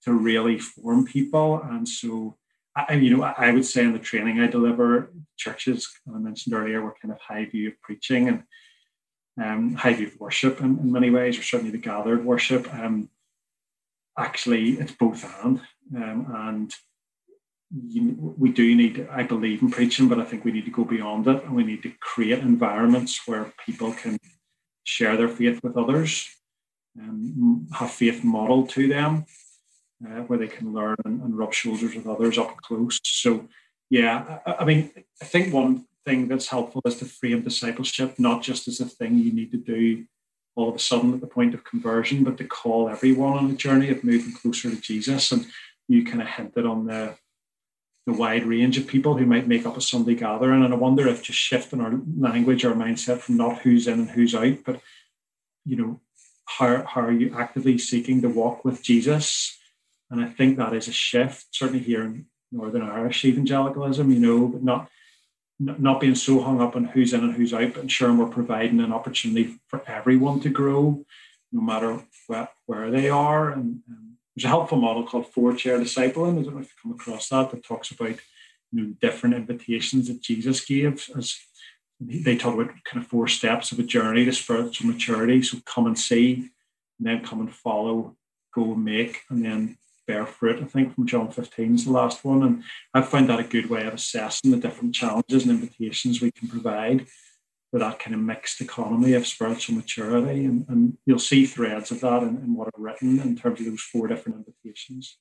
to 0.07 0.13
really 0.13 0.57
form 0.59 1.05
people. 1.05 1.61
And 1.63 1.87
so 1.87 2.37
I, 2.77 2.93
you 2.95 3.17
know, 3.17 3.23
I 3.23 3.51
would 3.53 3.65
say 3.65 3.85
in 3.85 3.95
the 3.95 3.99
training 3.99 4.41
I 4.41 4.49
deliver, 4.49 5.11
churches, 5.37 5.89
I 6.07 6.19
mentioned 6.19 6.55
earlier, 6.55 6.83
were 6.83 6.95
kind 7.01 7.13
of 7.13 7.19
high 7.21 7.47
view 7.47 7.69
of 7.69 7.81
preaching 7.81 8.29
and 8.29 8.43
um, 9.43 9.75
high 9.75 9.95
view 9.95 10.09
of 10.09 10.21
worship 10.21 10.61
in, 10.61 10.79
in 10.79 10.93
many 10.93 11.11
ways, 11.11 11.39
or 11.39 11.43
certainly 11.43 11.73
the 11.73 11.79
gathered 11.79 12.25
worship. 12.25 12.73
Um, 12.75 13.09
actually, 14.19 14.73
it's 14.73 14.93
both 14.93 15.25
and. 15.43 15.61
Um, 15.97 16.27
and 16.35 16.75
you, 17.89 18.35
we 18.39 18.51
do 18.51 18.75
need, 18.77 19.09
I 19.11 19.23
believe 19.23 19.63
in 19.63 19.71
preaching, 19.71 20.09
but 20.09 20.21
I 20.21 20.25
think 20.25 20.45
we 20.45 20.53
need 20.53 20.67
to 20.67 20.71
go 20.71 20.85
beyond 20.85 21.27
it 21.29 21.45
and 21.45 21.55
we 21.55 21.65
need 21.65 21.83
to 21.85 21.93
create 22.01 22.41
environments 22.41 23.27
where 23.27 23.53
people 23.65 23.93
can 23.93 24.19
share 24.85 25.17
their 25.17 25.29
faith 25.29 25.61
with 25.63 25.77
others, 25.77 26.29
and 26.97 27.67
have 27.73 27.91
faith 27.91 28.23
modeled 28.23 28.71
to 28.71 28.87
them 28.89 29.27
uh, 30.05 30.21
where 30.23 30.39
they 30.39 30.49
can 30.49 30.73
learn 30.73 30.97
and, 31.05 31.23
and, 31.23 31.39
rub 31.39 31.55
shoulders 31.55 31.95
with 31.95 32.07
others 32.07 32.39
up 32.39 32.57
close. 32.59 33.01
So, 33.03 33.49
yeah, 33.89 34.41
I, 34.45 34.57
I, 34.61 34.65
mean, 34.65 34.91
I 35.23 35.25
think 35.25 35.55
one 35.55 35.87
thing 36.05 36.29
that's 36.29 36.49
helpful 36.49 36.83
is 36.85 36.97
to 36.97 37.05
frame 37.05 37.43
discipleship 37.43 38.19
not 38.19 38.43
just 38.43 38.69
as 38.69 38.81
a 38.81 38.87
thing 38.87 39.19
you 39.19 39.33
need 39.33 39.53
to 39.53 39.59
do 39.59 40.05
all 40.55 40.71
of 40.71 40.75
a 40.75 40.79
sudden 40.79 41.13
at 41.15 41.21
the 41.21 41.27
point 41.27 41.55
of 41.55 41.65
conversion, 41.65 42.25
but 42.25 42.39
to 42.39 42.45
call 42.45 42.89
everyone 42.89 43.39
on 43.39 43.49
the 43.49 43.57
journey 43.57 43.91
of 43.91 44.03
moving 44.03 44.33
closer 44.33 44.71
to 44.71 44.81
Jesus. 44.81 45.31
And 45.31 45.47
you 45.87 46.05
kind 46.05 46.23
of 46.23 46.29
hinted 46.29 46.67
on 46.67 46.87
the 46.87 47.15
the 48.07 48.13
wide 48.13 48.47
range 48.47 48.79
of 48.79 48.87
people 48.87 49.17
who 49.17 49.27
might 49.27 49.49
make 49.49 49.67
up 49.67 49.77
a 49.77 49.81
Sunday 49.81 50.15
gathering. 50.15 50.65
And 50.65 50.73
I 50.73 50.77
wonder 50.77 51.09
if 51.09 51.25
just 51.25 51.41
shifting 51.41 51.81
our 51.81 51.93
language, 52.17 52.65
our 52.65 52.73
mindset 52.73 53.19
from 53.19 53.37
not 53.37 53.59
who's 53.59 53.89
in 53.89 53.99
and 53.99 54.09
who's 54.09 54.33
out, 54.33 54.59
but 54.65 54.81
you 55.65 55.77
know, 55.77 56.01
how, 56.45 56.85
how 56.85 57.01
are 57.01 57.13
you 57.13 57.35
actively 57.37 57.77
seeking 57.79 58.23
to 58.23 58.29
walk 58.29 58.65
with 58.65 58.81
Jesus 58.81 59.59
and 60.11 60.21
I 60.21 60.29
think 60.29 60.57
that 60.57 60.75
is 60.75 60.89
a 60.89 60.93
shift, 60.93 61.47
certainly 61.51 61.83
here 61.83 62.03
in 62.03 62.27
Northern 62.53 62.83
Irish 62.83 63.25
evangelicalism, 63.25 64.11
you 64.11 64.21
know, 64.21 64.49
but 64.49 64.63
not 64.63 64.89
not 65.59 66.01
being 66.01 66.15
so 66.15 66.43
hung 66.43 66.61
up 66.61 66.77
on 66.77 66.85
who's 66.85 67.15
in 67.15 67.21
and 67.21 67.33
who's 67.33 67.55
out, 67.55 67.73
but 67.73 67.83
ensuring 67.83 68.19
we're 68.19 68.27
providing 68.27 68.79
an 68.81 68.93
opportunity 68.93 69.59
for 69.69 69.83
everyone 69.87 70.39
to 70.41 70.51
grow, 70.51 71.03
no 71.51 71.63
matter 71.63 72.05
where, 72.27 72.51
where 72.67 72.91
they 72.91 73.09
are. 73.09 73.53
And 73.53 73.81
um, 73.89 74.19
there's 74.35 74.45
a 74.45 74.49
helpful 74.49 74.79
model 74.79 75.05
called 75.05 75.33
four 75.33 75.55
chair 75.55 75.79
discipling. 75.79 76.39
I 76.39 76.43
don't 76.43 76.55
know 76.55 76.61
if 76.61 76.67
you 76.67 76.83
come 76.83 76.93
across 76.93 77.31
that, 77.31 77.51
that 77.51 77.65
talks 77.65 77.91
about 77.91 78.17
you 78.73 78.83
know 78.83 78.95
different 79.01 79.35
invitations 79.35 80.09
that 80.09 80.21
Jesus 80.21 80.65
gave 80.65 81.09
as 81.17 81.37
they 81.99 82.37
talk 82.37 82.53
about 82.53 82.75
kind 82.85 83.03
of 83.03 83.07
four 83.07 83.27
steps 83.27 83.73
of 83.73 83.79
a 83.79 83.83
journey 83.83 84.27
to 84.27 84.33
spiritual 84.33 84.89
maturity. 84.89 85.43
So 85.43 85.59
come 85.65 85.87
and 85.87 85.99
see, 85.99 86.51
and 86.99 87.09
then 87.09 87.25
come 87.25 87.41
and 87.41 87.55
follow, 87.55 88.17
go 88.55 88.75
and 88.75 88.85
make, 88.85 89.23
and 89.31 89.43
then 89.43 89.79
bear 90.07 90.27
fruit, 90.27 90.63
I 90.63 90.67
think, 90.67 90.95
from 90.95 91.07
John 91.07 91.31
15 91.31 91.75
is 91.75 91.85
the 91.85 91.93
last 91.93 92.25
one. 92.25 92.43
And 92.43 92.63
I 92.95 93.03
found 93.03 93.29
that 93.29 93.41
a 93.41 93.45
good 93.45 93.69
way 93.69 93.87
of 93.87 93.95
assessing 93.95 94.51
the 94.51 94.57
different 94.57 94.95
challenges 94.95 95.45
and 95.45 95.53
invitations 95.53 96.21
we 96.21 96.33
can 96.33 96.49
provide 96.49 97.07
for 97.71 97.81
that 97.81 97.99
kind 97.99 98.15
of 98.15 98.21
mixed 98.21 98.61
economy 98.61 99.15
of 99.15 99.27
spiritual 99.27 99.77
maturity. 99.77 100.45
And, 100.45 100.65
and 100.69 100.97
you'll 101.07 101.19
see 101.19 101.47
threads 101.47 101.91
of 101.91 102.01
that 102.01 102.23
in, 102.23 102.37
in 102.39 102.55
what 102.55 102.69
I've 102.69 102.83
written 102.83 103.21
in 103.21 103.37
terms 103.37 103.61
of 103.61 103.67
those 103.67 103.83
four 103.83 104.07
different 104.07 104.39
invitations. 104.39 105.19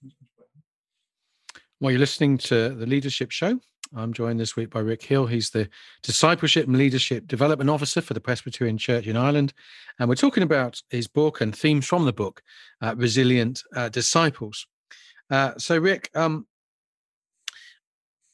Well, 1.80 1.92
you're 1.92 2.00
listening 2.00 2.38
to 2.40 2.70
the 2.70 2.86
Leadership 2.86 3.32
Show. 3.32 3.60
I'm 3.96 4.14
joined 4.14 4.40
this 4.40 4.56
week 4.56 4.70
by 4.72 4.80
Rick 4.80 5.04
Hill. 5.04 5.28
He's 5.28 5.52
the 5.52 5.70
Discipleship 6.04 6.68
and 6.68 6.78
Leadership 6.78 7.28
Development 7.28 7.70
Officer 7.70 8.02
for 8.02 8.14
the 8.14 8.22
Presbyterian 8.22 8.78
Church 8.78 9.08
in 9.08 9.18
Ireland. 9.18 9.54
And 10.00 10.10
we're 10.10 10.16
talking 10.16 10.44
about 10.44 10.82
his 10.90 11.08
book 11.08 11.42
and 11.42 11.56
themes 11.56 11.86
from 11.86 12.06
the 12.06 12.14
book, 12.14 12.42
uh, 12.82 12.96
Resilient 12.98 13.62
uh, 13.76 13.90
Disciples. 13.90 14.68
Uh, 15.30 15.54
so, 15.58 15.78
Rick, 15.78 16.10
um, 16.16 16.46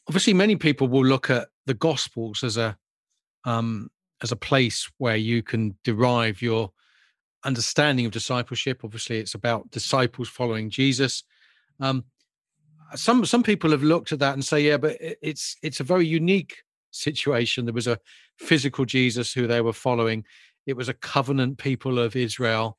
obviously, 0.07 0.33
many 0.33 0.55
people 0.55 0.87
will 0.87 1.05
look 1.05 1.29
at 1.29 1.49
the 1.65 1.73
Gospels 1.73 2.43
as 2.43 2.57
a 2.57 2.77
um, 3.45 3.89
as 4.21 4.31
a 4.31 4.35
place 4.35 4.89
where 4.97 5.15
you 5.15 5.41
can 5.41 5.75
derive 5.83 6.41
your 6.41 6.71
understanding 7.43 8.05
of 8.05 8.11
discipleship. 8.11 8.81
Obviously, 8.83 9.19
it's 9.19 9.33
about 9.33 9.71
disciples 9.71 10.29
following 10.29 10.69
Jesus. 10.69 11.23
Um, 11.79 12.05
some 12.95 13.25
some 13.25 13.43
people 13.43 13.71
have 13.71 13.83
looked 13.83 14.11
at 14.11 14.19
that 14.19 14.33
and 14.33 14.43
say, 14.43 14.61
yeah, 14.61 14.77
but 14.77 14.97
it's 14.99 15.55
it's 15.61 15.79
a 15.79 15.85
very 15.85 16.05
unique 16.05 16.57
situation. 16.91 17.65
There 17.65 17.73
was 17.73 17.87
a 17.87 17.99
physical 18.37 18.85
Jesus 18.85 19.33
who 19.33 19.47
they 19.47 19.61
were 19.61 19.73
following. 19.73 20.25
It 20.65 20.75
was 20.75 20.89
a 20.89 20.93
covenant 20.93 21.57
people 21.57 21.99
of 21.99 22.15
Israel, 22.15 22.77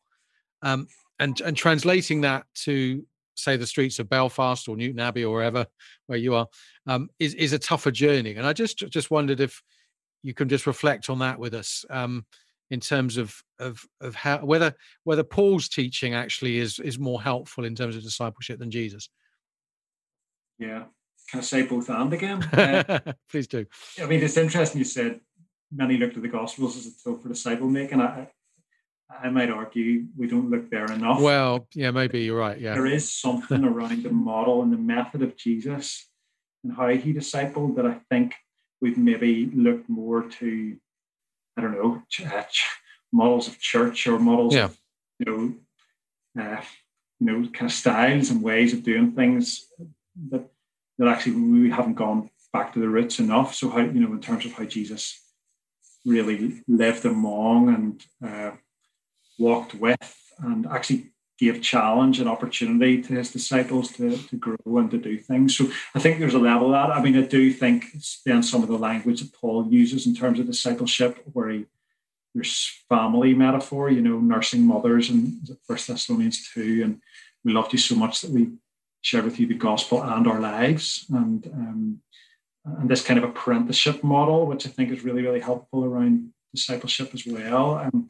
um, 0.61 0.87
and 1.19 1.41
and 1.41 1.57
translating 1.57 2.21
that 2.23 2.45
to 2.65 3.05
say 3.35 3.57
the 3.57 3.67
streets 3.67 3.99
of 3.99 4.09
Belfast 4.09 4.69
or 4.69 4.77
Newtownabbey 4.77 5.23
or 5.23 5.31
wherever 5.31 5.67
where 6.07 6.19
you 6.19 6.35
are 6.35 6.49
um, 6.87 7.09
is 7.19 7.35
is 7.35 7.53
a 7.53 7.59
tougher 7.59 7.91
journey. 7.91 8.35
And 8.35 8.47
I 8.47 8.53
just 8.53 8.79
just 8.79 9.11
wondered 9.11 9.41
if 9.41 9.63
you 10.23 10.35
can 10.35 10.49
just 10.49 10.67
reflect 10.67 11.11
on 11.11 11.19
that 11.21 11.39
with 11.39 11.55
us 11.55 11.85
um, 11.91 12.27
in 12.71 12.81
terms 12.81 13.17
of 13.17 13.35
of 13.59 13.85
of 14.01 14.15
how 14.15 14.39
whether 14.39 14.75
whether 15.05 15.25
Paul's 15.25 15.69
teaching 15.69 16.15
actually 16.15 16.59
is 16.59 16.79
is 16.79 16.99
more 16.99 17.23
helpful 17.23 17.65
in 17.65 17.75
terms 17.75 17.97
of 17.97 18.03
discipleship 18.03 18.59
than 18.59 18.71
Jesus. 18.71 19.09
Yeah, 20.59 20.85
can 21.31 21.41
I 21.41 21.43
say 21.43 21.63
both 21.63 21.91
and 21.91 22.13
again? 22.13 22.49
Uh, 22.53 23.13
Please 23.31 23.47
do. 23.47 23.67
I 24.01 24.07
mean, 24.07 24.23
it's 24.23 24.37
interesting 24.37 24.79
you 24.79 24.85
said 24.85 25.21
many 25.73 25.97
looked 25.97 26.17
at 26.17 26.23
the 26.23 26.29
Gospels 26.29 26.77
as 26.77 26.87
a 26.87 26.91
tool 27.03 27.19
for 27.19 27.29
disciple 27.29 27.69
making. 27.69 28.01
I, 28.01 28.29
I 29.23 29.29
might 29.31 29.51
argue 29.51 30.07
we 30.17 30.27
don't 30.27 30.51
look 30.51 30.71
there 30.71 30.87
enough. 30.87 31.21
Well, 31.21 31.67
yeah, 31.75 31.91
maybe 31.91 32.23
you're 32.23 32.39
right. 32.39 32.59
Yeah. 32.59 32.75
There 32.75 32.87
is 32.87 33.13
something 33.13 33.65
around 33.65 34.03
the 34.03 34.11
model 34.11 34.63
and 34.63 34.73
the 34.73 34.77
method 34.77 35.23
of 35.23 35.37
Jesus 35.37 36.09
and 36.65 36.75
how 36.75 36.89
he 36.89 37.13
discipled 37.13 37.77
that 37.77 37.87
I 37.87 38.01
think 38.11 38.35
we've 38.81 38.99
maybe 38.99 39.47
looked 39.47 39.89
more 39.89 40.23
to, 40.23 40.77
I 41.57 41.61
don't 41.61 41.73
know, 41.73 42.03
church, 42.09 42.65
models 43.13 43.49
of 43.49 43.59
church 43.59 44.07
or 44.07 44.19
models 44.19 44.55
yeah. 44.55 44.65
of, 44.65 44.79
you 45.19 45.27
know, 46.37 46.43
uh, 46.43 46.63
you 47.21 47.27
know, 47.27 47.49
kind 47.51 47.71
of 47.71 47.73
styles 47.73 48.31
and 48.31 48.43
ways 48.43 48.73
of 48.73 48.83
doing 48.83 49.13
things 49.13 49.67
that 50.31 50.49
that 50.99 51.09
actually 51.09 51.33
we 51.33 51.71
haven't 51.71 51.95
gone 51.95 52.31
back 52.53 52.73
to 52.73 52.79
the 52.79 52.89
roots 52.89 53.19
enough. 53.19 53.55
So 53.55 53.71
how, 53.71 53.81
you 53.81 54.01
know, 54.01 54.13
in 54.13 54.21
terms 54.21 54.45
of 54.45 54.53
how 54.53 54.65
Jesus 54.65 55.21
really 56.05 56.63
lived 56.69 57.05
among 57.05 57.69
and 57.69 58.05
uh, 58.25 58.57
walked 59.39 59.75
with 59.75 60.17
and 60.39 60.67
actually 60.67 61.13
gave 61.39 61.61
challenge 61.61 62.21
and 62.21 62.29
opportunity 62.29 63.03
to 63.03 63.15
his 63.15 63.33
disciples 63.33 63.91
to, 63.93 64.17
to 64.17 64.37
grow 64.37 64.79
and 64.79 64.91
to 64.91 64.99
do 64.99 65.19
things. 65.19 65.57
So 65.57 65.67
I 65.95 65.99
think 65.99 66.19
there's 66.19 66.35
a 66.35 66.39
level 66.39 66.73
of 66.73 66.89
that. 66.89 66.97
I 66.97 67.03
mean, 67.03 67.17
I 67.17 67.23
do 67.23 67.53
think 67.53 67.87
then 68.25 68.43
some 68.43 68.63
of 68.63 68.69
the 68.69 68.79
language 68.79 69.21
that 69.21 69.33
Paul 69.33 69.67
uses 69.69 70.07
in 70.07 70.15
terms 70.15 70.39
of 70.39 70.47
discipleship, 70.47 71.21
where 71.33 71.49
he 71.49 71.65
there's 72.35 72.83
family 72.89 73.35
metaphor, 73.35 73.91
you 73.91 74.01
know, 74.01 74.19
nursing 74.19 74.67
mothers 74.67 75.11
and 75.11 75.55
First 75.67 75.89
Thessalonians 75.89 76.49
two, 76.53 76.81
and 76.83 77.01
we 77.45 77.53
loved 77.53 77.73
you 77.73 77.79
so 77.79 77.95
much 77.95 78.21
that 78.21 78.31
we 78.31 78.53
shared 79.03 79.25
with 79.25 79.39
you 79.39 79.47
the 79.47 79.55
gospel 79.55 80.03
and 80.03 80.27
our 80.27 80.41
lives, 80.41 81.05
and 81.11 81.47
um, 81.49 82.01
and 82.65 82.89
this 82.89 83.05
kind 83.05 83.19
of 83.19 83.29
apprenticeship 83.29 84.03
model, 84.03 84.47
which 84.47 84.67
I 84.67 84.71
think 84.71 84.91
is 84.91 85.05
really 85.05 85.23
really 85.23 85.41
helpful 85.41 85.85
around 85.85 86.33
discipleship 86.55 87.11
as 87.13 87.27
well. 87.27 87.79
Um, 87.79 88.09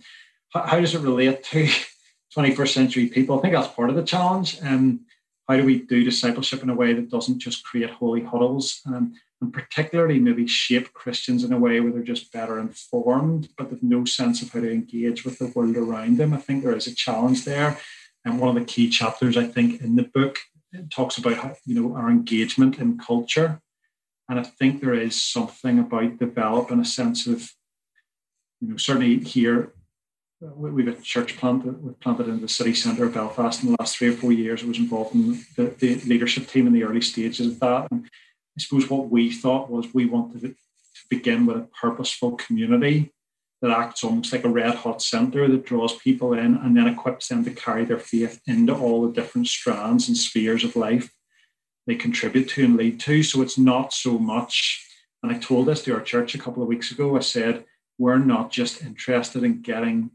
how 0.52 0.80
does 0.80 0.94
it 0.94 1.00
relate 1.00 1.42
to 1.44 1.68
21st 2.36 2.68
century 2.68 3.06
people? 3.06 3.38
I 3.38 3.42
think 3.42 3.54
that's 3.54 3.74
part 3.74 3.90
of 3.90 3.96
the 3.96 4.02
challenge. 4.02 4.58
Um, 4.62 5.06
how 5.48 5.56
do 5.56 5.64
we 5.64 5.80
do 5.80 6.04
discipleship 6.04 6.62
in 6.62 6.70
a 6.70 6.74
way 6.74 6.92
that 6.94 7.10
doesn't 7.10 7.40
just 7.40 7.64
create 7.64 7.90
holy 7.90 8.22
huddles 8.22 8.80
um, 8.86 9.14
and 9.40 9.52
particularly 9.52 10.20
maybe 10.20 10.46
shape 10.46 10.92
Christians 10.92 11.42
in 11.42 11.52
a 11.52 11.58
way 11.58 11.80
where 11.80 11.92
they're 11.92 12.02
just 12.02 12.32
better 12.32 12.60
informed, 12.60 13.48
but 13.58 13.70
with 13.70 13.82
no 13.82 14.04
sense 14.04 14.40
of 14.40 14.52
how 14.52 14.60
to 14.60 14.72
engage 14.72 15.24
with 15.24 15.38
the 15.38 15.48
world 15.48 15.76
around 15.76 16.16
them? 16.16 16.32
I 16.32 16.36
think 16.36 16.62
there 16.62 16.76
is 16.76 16.86
a 16.86 16.94
challenge 16.94 17.44
there. 17.44 17.78
And 18.24 18.38
one 18.38 18.48
of 18.48 18.54
the 18.54 18.64
key 18.64 18.88
chapters, 18.88 19.36
I 19.36 19.44
think, 19.44 19.80
in 19.80 19.96
the 19.96 20.04
book 20.04 20.38
talks 20.90 21.18
about 21.18 21.38
how, 21.38 21.56
you 21.66 21.74
know 21.74 21.96
our 21.96 22.08
engagement 22.08 22.78
in 22.78 22.98
culture, 22.98 23.60
and 24.28 24.38
I 24.38 24.44
think 24.44 24.80
there 24.80 24.94
is 24.94 25.20
something 25.20 25.78
about 25.78 26.18
developing 26.18 26.80
a 26.80 26.84
sense 26.84 27.26
of, 27.26 27.50
you 28.60 28.68
know, 28.68 28.76
certainly 28.76 29.18
here 29.18 29.74
Uh, 30.42 30.48
we've 30.56 30.88
a 30.88 30.94
church 31.02 31.36
plant 31.36 31.64
we've 31.82 32.00
planted 32.00 32.26
in 32.26 32.40
the 32.40 32.48
city 32.48 32.74
centre 32.74 33.04
of 33.04 33.14
Belfast 33.14 33.62
in 33.62 33.70
the 33.70 33.76
last 33.78 33.96
three 33.96 34.08
or 34.08 34.12
four 34.12 34.32
years. 34.32 34.62
I 34.62 34.66
was 34.66 34.78
involved 34.78 35.14
in 35.14 35.44
the, 35.56 35.64
the 35.78 35.94
leadership 36.06 36.48
team 36.48 36.66
in 36.66 36.72
the 36.72 36.82
early 36.82 37.00
stages 37.00 37.46
of 37.46 37.60
that. 37.60 37.88
And 37.90 38.06
I 38.06 38.60
suppose 38.60 38.90
what 38.90 39.08
we 39.08 39.30
thought 39.30 39.70
was 39.70 39.94
we 39.94 40.06
wanted 40.06 40.40
to 40.42 40.54
begin 41.08 41.46
with 41.46 41.58
a 41.58 41.68
purposeful 41.80 42.32
community 42.32 43.12
that 43.60 43.70
acts 43.70 44.02
almost 44.02 44.32
like 44.32 44.44
a 44.44 44.48
red 44.48 44.74
hot 44.74 45.00
center 45.00 45.46
that 45.46 45.64
draws 45.64 45.96
people 45.98 46.32
in 46.32 46.56
and 46.56 46.76
then 46.76 46.88
equips 46.88 47.28
them 47.28 47.44
to 47.44 47.52
carry 47.52 47.84
their 47.84 47.98
faith 47.98 48.40
into 48.48 48.74
all 48.74 49.06
the 49.06 49.12
different 49.12 49.46
strands 49.46 50.08
and 50.08 50.16
spheres 50.16 50.64
of 50.64 50.74
life 50.74 51.12
they 51.86 51.94
contribute 51.94 52.48
to 52.48 52.64
and 52.64 52.76
lead 52.76 52.98
to. 52.98 53.22
So 53.22 53.42
it's 53.42 53.58
not 53.58 53.92
so 53.92 54.18
much, 54.18 54.84
and 55.22 55.30
I 55.30 55.38
told 55.38 55.66
this 55.66 55.82
to 55.84 55.94
our 55.94 56.00
church 56.00 56.34
a 56.34 56.38
couple 56.38 56.62
of 56.62 56.68
weeks 56.68 56.90
ago. 56.90 57.16
I 57.16 57.20
said, 57.20 57.64
we're 57.98 58.18
not 58.18 58.50
just 58.50 58.82
interested 58.82 59.44
in 59.44 59.62
getting 59.62 60.10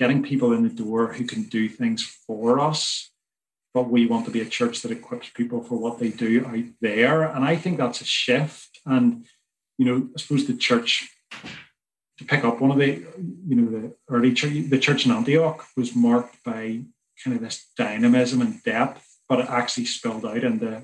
getting 0.00 0.22
people 0.22 0.54
in 0.54 0.62
the 0.62 0.82
door 0.84 1.12
who 1.12 1.24
can 1.26 1.42
do 1.42 1.68
things 1.68 2.02
for 2.26 2.58
us, 2.58 3.10
but 3.74 3.90
we 3.90 4.06
want 4.06 4.24
to 4.24 4.30
be 4.30 4.40
a 4.40 4.46
church 4.46 4.80
that 4.80 4.90
equips 4.90 5.28
people 5.28 5.62
for 5.62 5.78
what 5.78 5.98
they 5.98 6.08
do 6.08 6.44
out 6.46 6.64
there. 6.80 7.22
And 7.22 7.44
I 7.44 7.54
think 7.54 7.76
that's 7.76 8.00
a 8.00 8.06
shift. 8.06 8.80
And, 8.86 9.26
you 9.76 9.84
know, 9.84 10.08
I 10.16 10.18
suppose 10.18 10.46
the 10.46 10.56
church, 10.56 11.06
to 12.16 12.24
pick 12.24 12.44
up 12.44 12.62
one 12.62 12.70
of 12.70 12.78
the, 12.78 13.06
you 13.46 13.56
know, 13.56 13.70
the 13.70 13.94
early 14.08 14.32
church, 14.32 14.70
the 14.70 14.78
church 14.78 15.04
in 15.04 15.12
Antioch 15.12 15.66
was 15.76 15.94
marked 15.94 16.42
by 16.44 16.80
kind 17.22 17.36
of 17.36 17.42
this 17.42 17.68
dynamism 17.76 18.40
and 18.40 18.62
depth, 18.62 19.06
but 19.28 19.40
it 19.40 19.50
actually 19.50 19.84
spilled 19.84 20.24
out 20.24 20.44
into 20.44 20.82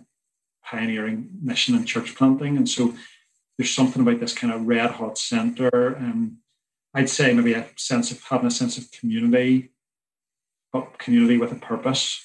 pioneering 0.63 1.31
mission 1.43 1.75
and 1.75 1.87
church 1.89 2.15
planting. 2.15 2.59
And 2.59 2.69
so 2.69 2.95
there's 3.57 3.75
something 3.75 4.03
about 4.03 4.21
this 4.21 4.35
kind 4.35 4.53
of 4.53 4.67
red 4.67 4.91
hot 4.91 5.17
center. 5.17 5.97
Um, 5.97 6.39
I'd 6.97 7.11
say 7.11 7.35
maybe 7.35 7.53
a 7.53 7.67
sense 7.77 8.11
of 8.11 8.23
having 8.23 8.47
a 8.47 8.51
sense 8.51 8.79
of 8.79 8.91
community, 8.91 9.71
but 10.73 10.99
community 10.99 11.37
with 11.37 11.53
a 11.53 11.57
purpose. 11.57 12.25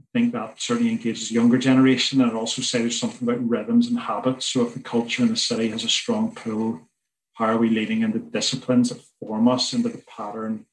I 0.00 0.04
think 0.14 0.32
that 0.32 0.62
certainly 0.62 0.90
engages 0.90 1.30
younger 1.30 1.58
generation, 1.58 2.22
and 2.22 2.30
it 2.30 2.34
also 2.34 2.62
says 2.62 2.80
there's 2.80 2.98
something 2.98 3.28
about 3.28 3.46
rhythms 3.46 3.86
and 3.86 3.98
habits. 3.98 4.46
So 4.46 4.66
if 4.66 4.72
the 4.72 4.80
culture 4.80 5.22
in 5.22 5.28
the 5.28 5.36
city 5.36 5.68
has 5.68 5.84
a 5.84 5.90
strong 5.90 6.34
pull, 6.34 6.88
how 7.34 7.48
are 7.48 7.58
we 7.58 7.68
leading 7.68 8.00
into 8.00 8.18
disciplines 8.18 8.88
that 8.88 9.04
form 9.20 9.46
us 9.46 9.74
into 9.74 9.90
the 9.90 10.02
pattern 10.08 10.64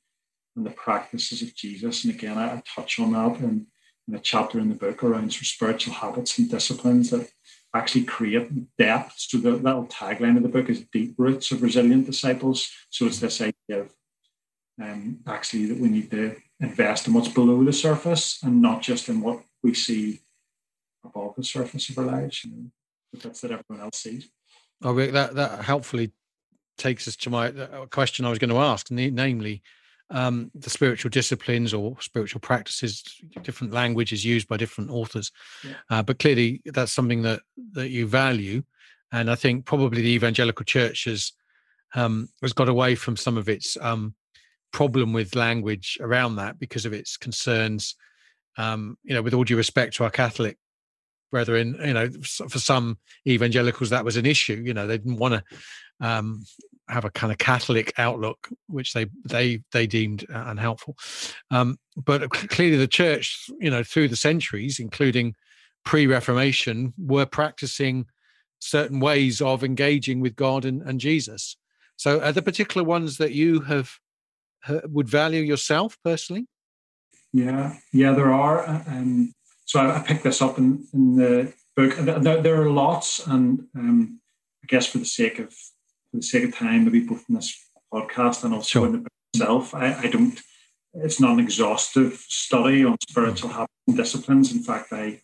and 0.55 0.65
the 0.65 0.71
practices 0.71 1.41
of 1.41 1.53
Jesus? 1.53 2.05
And 2.05 2.13
again, 2.13 2.37
I, 2.37 2.53
I 2.53 2.63
touch 2.65 2.99
on 3.01 3.11
that 3.11 3.41
in, 3.41 3.67
in 4.07 4.15
a 4.15 4.19
chapter 4.19 4.59
in 4.59 4.69
the 4.69 4.75
book 4.75 5.03
around 5.03 5.33
spiritual 5.33 5.95
habits 5.95 6.39
and 6.39 6.49
disciplines 6.49 7.09
that 7.09 7.29
actually 7.75 8.05
create 8.05 8.77
depth. 8.77 9.13
So 9.17 9.37
the 9.37 9.51
little 9.51 9.85
tagline 9.87 10.37
of 10.37 10.43
the 10.43 10.49
book 10.49 10.69
is 10.69 10.85
deep 10.91 11.15
roots 11.17 11.51
of 11.51 11.61
resilient 11.61 12.05
disciples. 12.05 12.71
So 12.89 13.05
it's 13.05 13.19
this 13.19 13.41
idea 13.41 13.81
of 13.81 13.93
um, 14.81 15.19
actually 15.27 15.65
that 15.67 15.77
we 15.77 15.89
need 15.89 16.09
to 16.11 16.35
invest 16.59 17.07
in 17.07 17.13
what's 17.13 17.27
below 17.27 17.63
the 17.63 17.73
surface 17.73 18.39
and 18.43 18.61
not 18.61 18.81
just 18.81 19.09
in 19.09 19.21
what 19.21 19.41
we 19.61 19.73
see 19.73 20.21
above 21.03 21.35
the 21.35 21.43
surface 21.43 21.89
of 21.89 21.97
our 21.97 22.05
lives. 22.05 22.43
You 22.43 22.51
know, 22.51 22.71
that's 23.21 23.41
that 23.41 23.51
everyone 23.51 23.83
else 23.83 23.97
sees. 23.97 24.29
Oh, 24.81 24.93
that 24.93 25.35
that 25.35 25.63
helpfully 25.63 26.11
takes 26.77 27.07
us 27.07 27.15
to 27.15 27.29
my 27.29 27.51
question 27.91 28.25
I 28.25 28.29
was 28.29 28.39
going 28.39 28.49
to 28.49 28.57
ask, 28.57 28.91
namely, 28.91 29.61
um, 30.11 30.51
the 30.53 30.69
spiritual 30.69 31.09
disciplines 31.09 31.73
or 31.73 31.99
spiritual 31.99 32.41
practices, 32.41 33.03
different 33.41 33.73
languages 33.73 34.23
used 34.23 34.47
by 34.47 34.57
different 34.57 34.91
authors. 34.91 35.31
Yeah. 35.63 35.73
Uh, 35.89 36.03
but 36.03 36.19
clearly, 36.19 36.61
that's 36.65 36.91
something 36.91 37.23
that 37.23 37.41
that 37.71 37.89
you 37.89 38.07
value, 38.07 38.63
and 39.11 39.29
I 39.31 39.35
think 39.35 39.65
probably 39.65 40.01
the 40.01 40.13
evangelical 40.13 40.65
church 40.65 41.05
has 41.05 41.31
um, 41.95 42.29
has 42.41 42.53
got 42.53 42.69
away 42.69 42.95
from 42.95 43.15
some 43.15 43.37
of 43.37 43.49
its 43.49 43.77
um, 43.81 44.13
problem 44.71 45.13
with 45.13 45.35
language 45.35 45.97
around 46.01 46.35
that 46.35 46.59
because 46.59 46.85
of 46.85 46.93
its 46.93 47.17
concerns. 47.17 47.95
Um, 48.57 48.97
you 49.03 49.13
know, 49.13 49.21
with 49.21 49.33
all 49.33 49.43
due 49.43 49.57
respect 49.57 49.95
to 49.95 50.05
our 50.05 50.09
Catholic 50.09 50.57
brethren, 51.31 51.77
you 51.83 51.93
know, 51.93 52.09
for 52.49 52.59
some 52.59 52.97
evangelicals 53.27 53.89
that 53.89 54.05
was 54.05 54.15
an 54.15 54.25
issue. 54.25 54.61
You 54.65 54.73
know, 54.73 54.87
they 54.87 54.97
didn't 54.97 55.17
want 55.17 55.33
to 55.33 55.43
um, 55.99 56.43
have 56.87 57.05
a 57.05 57.09
kind 57.09 57.31
of 57.31 57.37
Catholic 57.37 57.93
outlook, 57.97 58.49
which 58.67 58.93
they 58.93 59.07
they 59.23 59.61
they 59.71 59.87
deemed 59.87 60.25
uh, 60.33 60.45
unhelpful. 60.47 60.95
Um, 61.51 61.77
but 61.95 62.29
clearly, 62.29 62.77
the 62.77 62.87
church, 62.87 63.49
you 63.59 63.69
know, 63.69 63.83
through 63.83 64.09
the 64.09 64.15
centuries, 64.15 64.79
including 64.79 65.35
pre-Reformation, 65.83 66.93
were 66.97 67.25
practicing 67.25 68.05
certain 68.59 68.99
ways 68.99 69.41
of 69.41 69.63
engaging 69.63 70.19
with 70.19 70.35
God 70.35 70.65
and, 70.65 70.81
and 70.81 70.99
Jesus. 70.99 71.57
So, 71.97 72.19
are 72.21 72.31
there 72.31 72.43
particular 72.43 72.85
ones 72.85 73.17
that 73.17 73.31
you 73.31 73.61
have 73.61 73.91
uh, 74.67 74.81
would 74.85 75.07
value 75.07 75.41
yourself 75.41 75.97
personally? 76.03 76.47
Yeah, 77.33 77.75
yeah, 77.91 78.13
there 78.13 78.33
are. 78.33 78.67
Uh, 78.67 78.83
um, 78.87 79.33
so 79.65 79.79
I, 79.79 79.97
I, 79.97 80.03
picked 80.03 80.23
this 80.23 80.41
up 80.41 80.57
in, 80.57 80.87
in 80.93 81.15
the 81.15 81.53
book. 81.75 81.95
There, 81.97 82.41
there 82.41 82.61
are 82.61 82.69
lots, 82.69 83.25
and 83.27 83.67
um, 83.75 84.19
I 84.63 84.67
guess 84.67 84.87
for 84.87 84.99
the 84.99 85.05
sake 85.05 85.39
of 85.39 85.53
for 86.15 86.21
the 86.21 86.25
sake 86.25 86.45
of 86.45 86.55
time, 86.55 86.85
maybe 86.85 87.01
both 87.01 87.25
in 87.27 87.35
this 87.35 87.69
podcast 87.93 88.43
and 88.43 88.53
also 88.53 88.79
sure. 88.79 88.85
in 88.85 88.91
the 88.93 88.97
book 88.99 89.11
itself, 89.33 89.75
I, 89.75 89.93
I, 89.93 90.07
don't. 90.07 90.39
It's 90.93 91.19
not 91.19 91.33
an 91.33 91.39
exhaustive 91.39 92.25
study 92.29 92.85
on 92.85 92.95
spiritual 93.09 93.49
habits 93.49 93.73
and 93.87 93.97
disciplines. 93.97 94.53
In 94.53 94.59
fact, 94.59 94.93
I 94.93 95.21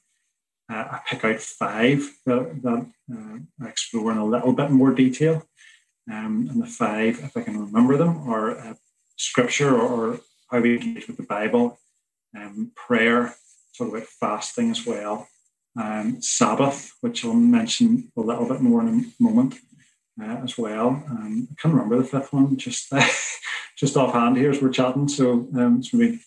uh, 0.70 0.88
I 0.92 1.00
pick 1.08 1.24
out 1.24 1.40
five 1.40 2.10
that, 2.26 2.62
that 2.64 2.86
uh, 3.14 3.38
I 3.62 3.68
explore 3.70 4.12
in 4.12 4.18
a 4.18 4.26
little 4.26 4.54
bit 4.54 4.72
more 4.72 4.94
detail. 4.94 5.44
Um, 6.12 6.48
and 6.50 6.62
the 6.62 6.68
five, 6.68 7.20
if 7.24 7.38
I 7.38 7.42
can 7.42 7.60
remember 7.60 7.96
them, 7.96 8.30
are 8.30 8.58
uh, 8.58 8.74
scripture 9.18 9.76
or, 9.76 10.12
or, 10.12 10.20
how 10.50 10.60
we 10.60 10.76
engage 10.76 11.08
with 11.08 11.16
the 11.16 11.24
Bible, 11.24 11.80
um, 12.36 12.74
prayer, 12.76 13.34
talk 13.78 13.88
about 13.88 14.04
fasting 14.04 14.70
as 14.70 14.86
well, 14.86 15.30
um, 15.80 16.22
Sabbath, 16.22 16.92
which 17.00 17.24
I'll 17.24 17.34
mention 17.34 18.12
a 18.18 18.20
little 18.20 18.46
bit 18.46 18.60
more 18.60 18.82
in 18.82 18.88
a 18.90 19.24
moment, 19.24 19.56
uh, 20.22 20.44
as 20.44 20.58
well. 20.58 20.90
Um, 20.90 21.48
I 21.52 21.62
can't 21.62 21.74
remember 21.74 21.98
the 21.98 22.04
fifth 22.04 22.32
one, 22.32 22.58
just 22.58 22.92
uh, 22.94 23.06
just 23.78 23.98
offhand 23.98 24.38
here 24.38 24.52
as 24.52 24.62
we're 24.62 24.70
chatting, 24.70 25.08
so 25.08 25.48
um, 25.56 25.78
it's 25.80 25.94
maybe 25.94 26.20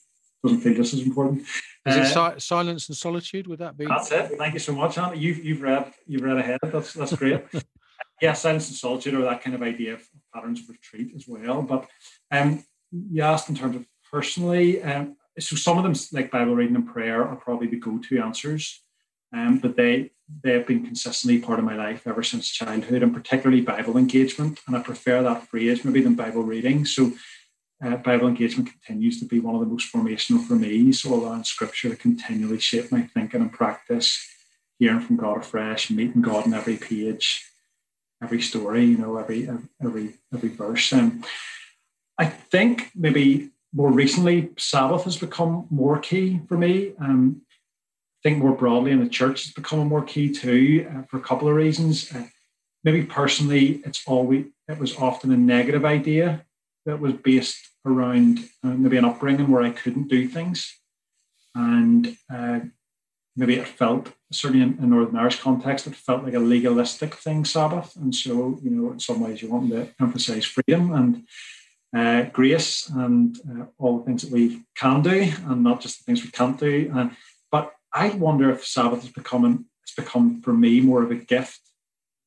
doesn't 0.42 0.60
feel 0.60 0.74
just 0.74 0.94
as 0.94 1.00
important. 1.00 1.42
Is 1.86 1.96
it 1.96 2.16
uh, 2.16 2.34
si- 2.34 2.40
silence 2.40 2.88
and 2.88 2.96
solitude? 2.96 3.46
Would 3.46 3.60
that 3.60 3.76
be? 3.76 3.86
That's 3.86 4.10
it. 4.12 4.32
Thank 4.38 4.54
you 4.54 4.60
so 4.60 4.74
much, 4.74 4.98
Andy. 4.98 5.18
You've 5.18 5.44
you've 5.44 5.62
read 5.62 5.92
you've 6.06 6.22
read 6.22 6.38
ahead. 6.38 6.58
That's 6.62 6.92
that's 6.92 7.14
great. 7.14 7.44
yeah, 8.22 8.32
silence 8.32 8.68
and 8.68 8.76
solitude, 8.76 9.14
or 9.14 9.22
that 9.22 9.42
kind 9.42 9.54
of 9.54 9.62
idea 9.62 9.94
of 9.94 10.02
patterns 10.34 10.60
of 10.60 10.68
retreat 10.68 11.12
as 11.14 11.26
well. 11.28 11.62
But 11.62 11.86
um, 12.30 12.64
you 12.90 13.22
asked 13.22 13.48
in 13.48 13.54
terms 13.54 13.76
of 13.76 13.86
personally, 14.10 14.82
um, 14.82 15.16
so 15.38 15.56
some 15.56 15.78
of 15.78 15.84
them 15.84 15.94
like 16.12 16.30
Bible 16.30 16.54
reading 16.54 16.76
and 16.76 16.86
prayer 16.86 17.26
are 17.26 17.36
probably 17.36 17.66
the 17.66 17.78
go-to 17.78 18.18
answers. 18.20 18.83
Um, 19.34 19.58
but 19.58 19.76
they 19.76 20.10
they 20.42 20.52
have 20.52 20.66
been 20.66 20.86
consistently 20.86 21.38
part 21.38 21.58
of 21.58 21.64
my 21.64 21.76
life 21.76 22.06
ever 22.06 22.22
since 22.22 22.50
childhood, 22.50 23.02
and 23.02 23.12
particularly 23.12 23.60
Bible 23.60 23.98
engagement. 23.98 24.60
And 24.66 24.76
I 24.76 24.80
prefer 24.80 25.22
that 25.22 25.48
phrase 25.48 25.84
maybe 25.84 26.00
than 26.00 26.14
Bible 26.14 26.42
reading. 26.42 26.84
So 26.86 27.12
uh, 27.84 27.96
Bible 27.96 28.28
engagement 28.28 28.70
continues 28.70 29.18
to 29.20 29.26
be 29.26 29.40
one 29.40 29.54
of 29.54 29.60
the 29.60 29.66
most 29.66 29.92
formational 29.92 30.46
for 30.46 30.54
me. 30.54 30.92
So 30.92 31.12
allowing 31.12 31.44
Scripture 31.44 31.90
to 31.90 31.96
continually 31.96 32.60
shape 32.60 32.90
my 32.90 33.02
thinking 33.02 33.42
and 33.42 33.52
practice, 33.52 34.26
hearing 34.78 35.00
from 35.00 35.16
God 35.16 35.38
afresh, 35.38 35.90
meeting 35.90 36.22
God 36.22 36.46
in 36.46 36.54
every 36.54 36.76
page, 36.76 37.44
every 38.22 38.40
story, 38.40 38.84
you 38.84 38.98
know, 38.98 39.16
every 39.16 39.48
every 39.82 40.14
every 40.32 40.48
verse. 40.48 40.92
And 40.92 41.24
I 42.16 42.26
think 42.26 42.90
maybe 42.94 43.50
more 43.74 43.90
recently, 43.90 44.50
Sabbath 44.56 45.04
has 45.04 45.16
become 45.16 45.66
more 45.68 45.98
key 45.98 46.40
for 46.48 46.56
me. 46.56 46.94
Um, 47.00 47.42
think 48.24 48.38
more 48.38 48.56
broadly 48.56 48.90
in 48.90 49.00
the 49.00 49.08
church, 49.08 49.44
it's 49.44 49.52
becoming 49.52 49.86
more 49.86 50.02
key 50.02 50.32
too 50.32 50.90
uh, 50.90 51.02
for 51.02 51.18
a 51.18 51.20
couple 51.20 51.46
of 51.46 51.54
reasons. 51.54 52.12
Uh, 52.12 52.24
maybe 52.82 53.04
personally, 53.04 53.82
it's 53.84 54.02
always 54.06 54.46
it 54.66 54.78
was 54.78 54.96
often 54.96 55.30
a 55.30 55.36
negative 55.36 55.84
idea 55.84 56.44
that 56.86 57.00
was 57.00 57.12
based 57.12 57.68
around 57.84 58.38
uh, 58.64 58.68
maybe 58.68 58.96
an 58.96 59.04
upbringing 59.04 59.50
where 59.50 59.62
I 59.62 59.70
couldn't 59.70 60.08
do 60.08 60.26
things, 60.26 60.74
and 61.54 62.16
uh, 62.32 62.60
maybe 63.36 63.56
it 63.56 63.68
felt 63.68 64.12
certainly 64.32 64.64
in, 64.64 64.78
in, 64.82 64.90
Northern 64.90 65.16
Irish 65.16 65.38
context, 65.38 65.86
it 65.86 65.94
felt 65.94 66.24
like 66.24 66.34
a 66.34 66.40
legalistic 66.40 67.14
thing, 67.14 67.44
Sabbath, 67.44 67.94
and 67.94 68.14
so 68.14 68.58
you 68.62 68.70
know 68.70 68.92
in 68.92 69.00
some 69.00 69.20
ways 69.20 69.42
you 69.42 69.50
want 69.50 69.70
to 69.70 69.90
emphasise 70.00 70.46
freedom 70.46 70.92
and. 70.92 71.26
Uh, 71.96 72.22
grace 72.32 72.90
and 72.96 73.38
uh, 73.48 73.66
all 73.78 73.98
the 73.98 74.04
things 74.04 74.22
that 74.22 74.32
we 74.32 74.60
can 74.74 75.00
do, 75.00 75.32
and 75.46 75.62
not 75.62 75.80
just 75.80 75.98
the 75.98 76.02
things 76.02 76.24
we 76.24 76.30
can't 76.32 76.58
do. 76.58 76.90
And 76.92 77.12
I 77.94 78.08
wonder 78.08 78.50
if 78.50 78.66
Sabbath 78.66 79.02
has 79.02 79.12
become 79.12 79.66
it's 79.82 79.94
become 79.94 80.40
for 80.40 80.52
me 80.52 80.80
more 80.80 81.02
of 81.02 81.10
a 81.10 81.14
gift, 81.14 81.60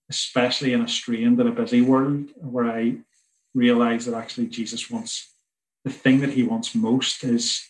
especially 0.10 0.74
in 0.74 0.82
a 0.82 0.88
strained 0.88 1.40
and 1.40 1.50
a 1.50 1.52
busy 1.52 1.82
world 1.82 2.30
where 2.38 2.66
I 2.66 2.98
realize 3.54 4.06
that 4.06 4.16
actually 4.16 4.48
Jesus 4.48 4.90
wants 4.90 5.34
the 5.84 5.92
thing 5.92 6.20
that 6.22 6.32
he 6.32 6.44
wants 6.44 6.76
most 6.76 7.24
is 7.24 7.70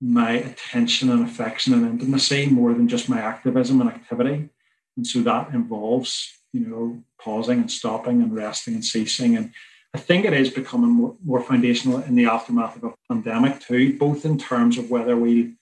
my 0.00 0.32
attention 0.32 1.10
and 1.10 1.24
affection 1.24 1.72
and 1.74 1.86
intimacy 1.86 2.46
more 2.46 2.72
than 2.72 2.88
just 2.88 3.08
my 3.08 3.20
activism 3.20 3.80
and 3.80 3.90
activity. 3.90 4.48
And 4.96 5.06
so 5.06 5.20
that 5.22 5.50
involves, 5.52 6.30
you 6.52 6.60
know, 6.60 7.02
pausing 7.20 7.60
and 7.60 7.70
stopping 7.70 8.22
and 8.22 8.34
resting 8.34 8.74
and 8.74 8.84
ceasing. 8.84 9.36
And 9.36 9.52
I 9.94 9.98
think 9.98 10.24
it 10.24 10.32
is 10.32 10.50
becoming 10.50 10.90
more, 10.90 11.16
more 11.24 11.40
foundational 11.40 11.98
in 11.98 12.14
the 12.14 12.26
aftermath 12.26 12.76
of 12.76 12.84
a 12.84 12.94
pandemic 13.08 13.60
too, 13.60 13.98
both 13.98 14.24
in 14.24 14.38
terms 14.38 14.78
of 14.78 14.90
whether 14.90 15.16
we 15.16 15.54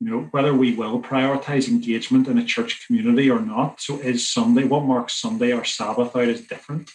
you 0.00 0.10
know, 0.10 0.28
whether 0.30 0.52
we 0.52 0.74
will 0.74 1.00
prioritize 1.00 1.68
engagement 1.68 2.28
in 2.28 2.38
a 2.38 2.44
church 2.44 2.86
community 2.86 3.30
or 3.30 3.40
not. 3.40 3.80
So 3.80 3.98
is 3.98 4.28
Sunday, 4.28 4.64
what 4.64 4.84
marks 4.84 5.14
Sunday 5.14 5.52
or 5.52 5.64
Sabbath 5.64 6.14
out 6.14 6.28
is 6.28 6.46
different. 6.46 6.90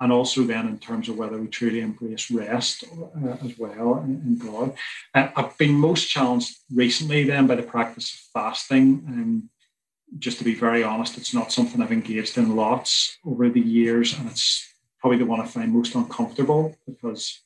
And 0.00 0.12
also 0.12 0.42
then 0.42 0.68
in 0.68 0.78
terms 0.78 1.08
of 1.08 1.16
whether 1.16 1.38
we 1.38 1.48
truly 1.48 1.80
embrace 1.80 2.30
rest 2.30 2.84
uh, 2.92 3.36
as 3.44 3.58
well 3.58 3.98
in, 3.98 4.22
in 4.26 4.38
God. 4.38 4.74
Uh, 5.14 5.28
I've 5.36 5.56
been 5.58 5.74
most 5.74 6.08
challenged 6.08 6.56
recently 6.72 7.24
then 7.24 7.46
by 7.46 7.56
the 7.56 7.62
practice 7.62 8.12
of 8.12 8.20
fasting. 8.32 9.04
And 9.06 9.48
just 10.18 10.38
to 10.38 10.44
be 10.44 10.54
very 10.54 10.82
honest, 10.82 11.18
it's 11.18 11.34
not 11.34 11.52
something 11.52 11.80
I've 11.80 11.92
engaged 11.92 12.38
in 12.38 12.56
lots 12.56 13.16
over 13.24 13.48
the 13.48 13.60
years. 13.60 14.16
And 14.16 14.28
it's 14.28 14.66
probably 15.00 15.18
the 15.18 15.26
one 15.26 15.40
I 15.40 15.46
find 15.46 15.72
most 15.72 15.94
uncomfortable 15.94 16.76
because 16.86 17.40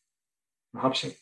perhaps 0.73 1.05
it 1.05 1.17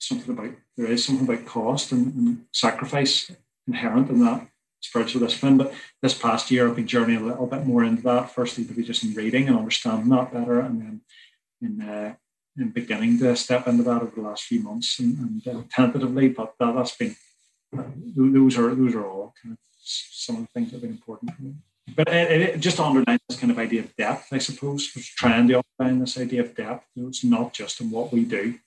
something 0.00 0.30
about 0.30 0.50
there 0.76 0.86
is 0.86 1.04
something 1.04 1.26
about 1.26 1.46
cost 1.46 1.92
and, 1.92 2.14
and 2.14 2.44
sacrifice 2.52 3.30
inherent 3.66 4.10
in 4.10 4.24
that 4.24 4.48
spiritual 4.80 5.20
discipline. 5.20 5.58
But 5.58 5.72
this 6.02 6.14
past 6.14 6.50
year, 6.50 6.68
I've 6.68 6.76
been 6.76 6.86
journeying 6.86 7.22
a 7.22 7.26
little 7.26 7.46
bit 7.46 7.66
more 7.66 7.84
into 7.84 8.02
that. 8.02 8.30
Firstly, 8.34 8.64
to 8.64 8.72
be 8.72 8.82
just 8.82 9.04
in 9.04 9.14
reading 9.14 9.48
and 9.48 9.56
understanding 9.56 10.08
that 10.08 10.32
better, 10.32 10.60
and 10.60 10.80
then 10.80 11.00
in 11.62 11.88
uh, 11.88 12.14
in 12.58 12.70
beginning 12.70 13.18
to 13.18 13.36
step 13.36 13.68
into 13.68 13.82
that 13.84 14.02
over 14.02 14.12
the 14.14 14.22
last 14.22 14.44
few 14.44 14.60
months 14.60 14.98
and, 14.98 15.18
and 15.18 15.48
uh, 15.48 15.62
tentatively. 15.70 16.28
But 16.28 16.54
that, 16.58 16.74
has 16.74 16.92
been 16.92 17.14
uh, 17.76 17.82
those 18.16 18.58
are 18.58 18.74
those 18.74 18.94
are 18.94 19.06
all 19.06 19.34
kind 19.42 19.52
of 19.52 19.58
some 19.82 20.36
of 20.36 20.42
the 20.42 20.48
things 20.48 20.70
that 20.70 20.76
have 20.76 20.82
been 20.82 20.90
important 20.90 21.34
for 21.34 21.42
me. 21.42 21.54
But 21.96 22.08
it, 22.08 22.40
it 22.40 22.60
just 22.60 22.78
underlines 22.78 23.20
this 23.28 23.38
kind 23.38 23.50
of 23.50 23.58
idea 23.58 23.80
of 23.80 23.96
depth, 23.96 24.32
I 24.32 24.38
suppose. 24.38 24.86
Trying 24.88 25.48
to 25.48 25.62
underline 25.78 26.00
this 26.00 26.18
idea 26.18 26.42
of 26.42 26.54
depth. 26.54 26.86
It's 26.96 27.24
not 27.24 27.52
just 27.52 27.80
in 27.80 27.90
what 27.90 28.12
we 28.12 28.24
do, 28.24 28.58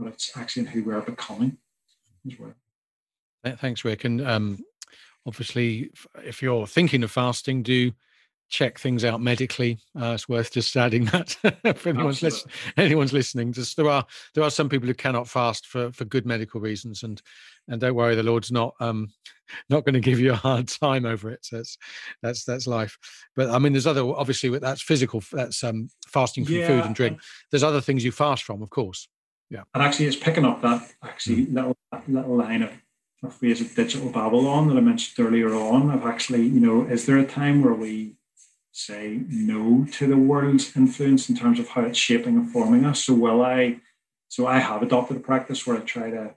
but 0.00 0.12
it's 0.12 0.36
actually 0.36 0.60
in 0.60 0.68
who 0.68 0.84
we're 0.84 1.00
becoming 1.00 1.58
as 2.26 2.38
well. 2.38 2.54
Thanks, 3.56 3.84
Rick. 3.84 4.04
And 4.04 4.26
um, 4.26 4.58
obviously, 5.26 5.90
if 6.24 6.42
you're 6.42 6.66
thinking 6.66 7.02
of 7.02 7.10
fasting, 7.10 7.62
do 7.62 7.92
check 8.50 8.78
things 8.78 9.04
out 9.04 9.20
medically. 9.20 9.78
Uh, 9.98 10.12
it's 10.14 10.28
worth 10.28 10.50
just 10.52 10.76
adding 10.76 11.04
that 11.06 11.36
if 11.64 11.86
anyone's, 11.86 12.44
anyone's 12.76 13.12
listening. 13.12 13.52
Just 13.52 13.76
there 13.76 13.88
are 13.88 14.04
there 14.34 14.44
are 14.44 14.50
some 14.50 14.68
people 14.68 14.88
who 14.88 14.94
cannot 14.94 15.28
fast 15.28 15.66
for 15.66 15.90
for 15.92 16.04
good 16.04 16.26
medical 16.26 16.60
reasons, 16.60 17.02
and 17.02 17.22
and 17.68 17.80
don't 17.80 17.94
worry, 17.94 18.14
the 18.14 18.22
Lord's 18.22 18.52
not 18.52 18.74
um 18.80 19.08
not 19.70 19.84
going 19.84 19.94
to 19.94 20.00
give 20.00 20.20
you 20.20 20.32
a 20.32 20.36
hard 20.36 20.68
time 20.68 21.06
over 21.06 21.30
it. 21.30 21.44
So 21.44 21.56
that's 21.56 21.78
that's 22.22 22.44
that's 22.44 22.66
life. 22.66 22.98
But 23.34 23.50
I 23.50 23.58
mean, 23.58 23.72
there's 23.72 23.86
other 23.86 24.04
obviously 24.04 24.50
that's 24.58 24.82
physical. 24.82 25.22
That's 25.32 25.64
um 25.64 25.88
fasting 26.06 26.44
from 26.44 26.56
yeah, 26.56 26.66
food 26.66 26.84
and 26.84 26.94
drink. 26.94 27.20
There's 27.50 27.64
other 27.64 27.80
things 27.80 28.04
you 28.04 28.12
fast 28.12 28.42
from, 28.42 28.62
of 28.62 28.70
course. 28.70 29.08
Yeah. 29.50 29.64
And 29.74 29.82
actually, 29.82 30.06
it's 30.06 30.16
picking 30.16 30.44
up 30.44 30.62
that 30.62 30.92
actually 31.02 31.46
mm. 31.46 31.54
little 31.54 31.76
little 32.06 32.36
line 32.36 32.62
of, 32.62 32.70
of 33.22 33.34
phrase 33.34 33.60
of 33.60 33.74
digital 33.74 34.08
Babylon 34.10 34.68
that 34.68 34.76
I 34.76 34.80
mentioned 34.80 35.26
earlier 35.26 35.52
on. 35.54 35.90
Of 35.90 36.04
actually, 36.04 36.42
you 36.42 36.60
know, 36.60 36.84
is 36.84 37.06
there 37.06 37.18
a 37.18 37.26
time 37.26 37.62
where 37.62 37.74
we 37.74 38.14
say 38.72 39.20
no 39.28 39.86
to 39.92 40.06
the 40.06 40.16
world's 40.16 40.76
influence 40.76 41.28
in 41.28 41.36
terms 41.36 41.58
of 41.58 41.68
how 41.68 41.82
it's 41.82 41.98
shaping 41.98 42.36
and 42.36 42.50
forming 42.50 42.84
us? 42.84 43.04
So 43.04 43.14
will 43.14 43.42
I? 43.42 43.80
So 44.28 44.46
I 44.46 44.60
have 44.60 44.82
adopted 44.82 45.16
a 45.16 45.20
practice 45.20 45.66
where 45.66 45.76
I 45.76 45.80
try 45.80 46.10
to 46.10 46.34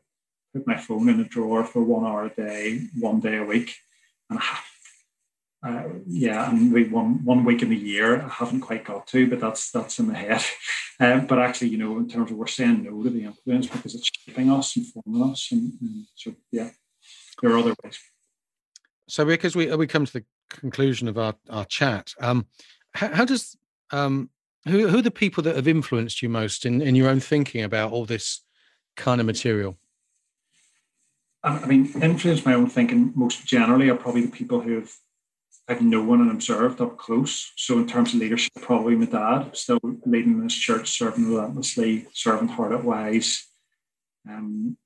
put 0.52 0.66
my 0.66 0.78
phone 0.78 1.08
in 1.10 1.20
a 1.20 1.24
drawer 1.24 1.64
for 1.64 1.84
one 1.84 2.06
hour 2.06 2.26
a 2.26 2.30
day, 2.30 2.88
one 3.00 3.20
day 3.20 3.38
a 3.38 3.44
week, 3.44 3.76
and 4.30 4.40
I 4.40 4.42
have 4.42 4.64
uh, 5.64 5.84
yeah, 6.06 6.50
and 6.50 6.74
we 6.74 6.90
one 6.90 7.24
one 7.24 7.46
week 7.46 7.62
in 7.62 7.70
the 7.70 7.76
year 7.76 8.22
I 8.22 8.28
haven't 8.28 8.62
quite 8.62 8.84
got 8.84 9.08
to, 9.08 9.30
but 9.30 9.40
that's 9.40 9.72
that's 9.72 10.00
in 10.00 10.08
the 10.08 10.16
head. 10.16 10.44
Um, 11.00 11.26
but 11.26 11.40
actually, 11.40 11.70
you 11.70 11.80
know, 11.80 11.98
in 11.98 12.08
terms 12.08 12.30
of 12.30 12.38
we're 12.38 12.46
saying 12.46 12.84
no 12.84 13.02
to 13.02 13.10
the 13.10 13.24
influence 13.24 13.66
because 13.66 13.96
it's 13.96 14.12
shaping 14.16 14.52
us 14.52 14.78
and 14.78 14.86
forming 14.86 15.32
us, 15.32 15.50
and, 15.52 15.74
and 15.82 16.06
so 16.14 16.36
yeah, 16.52 16.70
there 17.42 17.52
are 17.52 17.58
other 17.58 17.74
ways. 17.84 17.98
So, 19.10 19.26
because 19.26 19.56
we 19.56 19.76
we 19.76 19.88
come 19.88 20.06
to 20.06 20.14
the 20.14 20.24
conclusion 20.50 21.08
of 21.08 21.18
our 21.18 21.34
our 21.50 21.66
chat, 21.66 22.14
um, 22.22 22.46
how, 22.94 23.08
how 23.08 23.26
does 23.26 23.58
um, 23.90 24.30
who 24.68 24.88
who 24.88 25.00
are 25.00 25.02
the 25.02 25.10
people 25.10 25.42
that 25.44 25.56
have 25.56 25.68
influenced 25.68 26.22
you 26.22 26.30
most 26.30 26.64
in 26.64 26.80
in 26.80 26.94
your 26.94 27.10
own 27.10 27.20
thinking 27.20 27.64
about 27.64 27.92
all 27.92 28.06
this 28.06 28.44
kind 28.96 29.20
of 29.20 29.26
material? 29.26 29.80
I 31.44 31.66
mean, 31.66 31.92
influence 32.02 32.46
my 32.46 32.54
own 32.54 32.70
thinking 32.70 33.14
most 33.16 33.46
generally 33.46 33.90
are 33.90 33.96
probably 33.96 34.22
the 34.22 34.32
people 34.32 34.62
who 34.62 34.76
have 34.76 34.92
I've 35.68 35.82
known 35.82 36.22
and 36.22 36.32
observed 36.32 36.82
up 36.82 36.98
close. 36.98 37.54
So 37.56 37.78
in 37.78 37.88
terms 37.88 38.14
of 38.14 38.20
leadership, 38.20 38.52
probably 38.62 38.96
my 38.96 39.06
dad, 39.06 39.56
still 39.56 39.80
leading 40.06 40.42
this 40.42 40.56
church, 40.56 40.90
serving 40.90 41.30
relentlessly, 41.30 42.08
servant 42.14 42.52
hearted 42.52 42.84
wise, 42.84 43.48
um, 44.28 44.78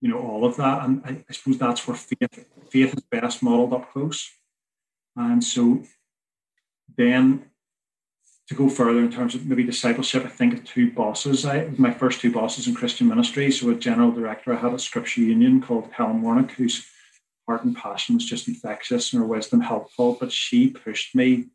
you 0.00 0.08
know, 0.08 0.18
all 0.18 0.44
of 0.44 0.56
that. 0.56 0.84
And 0.84 1.02
I, 1.04 1.24
I, 1.28 1.32
suppose 1.32 1.58
that's 1.58 1.86
where 1.86 1.96
faith 1.96 2.44
faith 2.70 2.94
is 2.94 3.02
best 3.10 3.42
modeled 3.42 3.72
up 3.72 3.92
close. 3.92 4.28
And 5.14 5.42
so 5.42 5.82
then 6.96 7.46
to 8.48 8.54
go 8.54 8.68
further 8.68 9.00
in 9.00 9.10
terms 9.10 9.34
of 9.34 9.46
maybe 9.46 9.64
discipleship, 9.64 10.24
I 10.24 10.28
think 10.28 10.54
of 10.54 10.64
two 10.64 10.90
bosses. 10.90 11.44
I 11.44 11.68
my 11.78 11.92
first 11.92 12.20
two 12.20 12.32
bosses 12.32 12.66
in 12.66 12.74
Christian 12.74 13.08
ministry. 13.08 13.50
So 13.50 13.70
a 13.70 13.74
general 13.74 14.10
director 14.10 14.52
I 14.52 14.56
had 14.56 14.74
at 14.74 14.80
Scripture 14.80 15.20
Union 15.20 15.60
called 15.62 15.90
Helen 15.92 16.22
Warnock, 16.22 16.52
who's 16.52 16.86
heart 17.46 17.64
and 17.64 17.76
passion 17.76 18.14
was 18.14 18.24
just 18.24 18.48
infectious 18.48 19.12
and 19.12 19.20
her 19.20 19.26
wisdom 19.26 19.60
helpful. 19.60 20.16
But 20.18 20.32
she 20.32 20.70
pushed 20.70 21.14
me. 21.14 21.46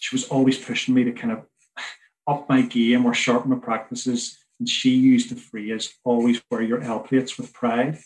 She 0.00 0.14
was 0.14 0.24
always 0.28 0.58
pushing 0.58 0.94
me 0.94 1.04
to 1.04 1.12
kind 1.12 1.32
of 1.32 1.46
up 2.26 2.48
my 2.48 2.62
game 2.62 3.06
or 3.06 3.14
sharpen 3.14 3.50
my 3.50 3.58
practices. 3.58 4.38
And 4.58 4.68
she 4.68 4.90
used 4.90 5.30
the 5.30 5.36
phrase, 5.36 5.94
always 6.04 6.42
wear 6.50 6.62
your 6.62 6.82
L 6.82 7.00
plates 7.00 7.38
with 7.38 7.52
pride. 7.52 7.98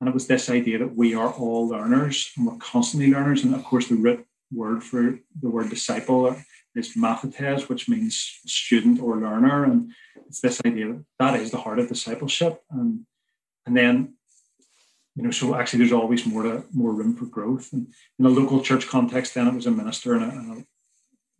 And 0.00 0.08
it 0.08 0.14
was 0.14 0.26
this 0.26 0.48
idea 0.48 0.78
that 0.78 0.96
we 0.96 1.14
are 1.14 1.30
all 1.30 1.68
learners 1.68 2.32
and 2.36 2.46
we're 2.46 2.56
constantly 2.56 3.10
learners. 3.10 3.44
And 3.44 3.54
of 3.54 3.62
course, 3.64 3.88
the 3.88 3.96
root 3.96 4.26
word 4.52 4.82
for 4.82 5.18
the 5.40 5.48
word 5.48 5.70
disciple 5.70 6.36
is 6.74 6.96
mathetes, 6.96 7.68
which 7.68 7.88
means 7.88 8.40
student 8.46 9.00
or 9.00 9.16
learner. 9.16 9.64
And 9.64 9.92
it's 10.26 10.40
this 10.40 10.60
idea 10.64 10.88
that 10.88 11.04
that 11.18 11.40
is 11.40 11.50
the 11.50 11.58
heart 11.58 11.78
of 11.78 11.88
discipleship. 11.88 12.62
And, 12.70 13.06
and 13.66 13.76
then 13.76 14.14
you 15.16 15.24
know, 15.24 15.30
so 15.30 15.54
actually 15.54 15.80
there's 15.80 15.92
always 15.92 16.24
more 16.26 16.42
to, 16.44 16.64
more 16.72 16.92
room 16.92 17.16
for 17.16 17.26
growth. 17.26 17.72
And 17.72 17.88
in 18.18 18.26
a 18.26 18.28
local 18.28 18.62
church 18.62 18.86
context, 18.86 19.34
then 19.34 19.48
it 19.48 19.54
was 19.54 19.66
a 19.66 19.70
minister 19.70 20.14
and, 20.14 20.24
a, 20.24 20.28
and 20.28 20.58
a, 20.58 20.64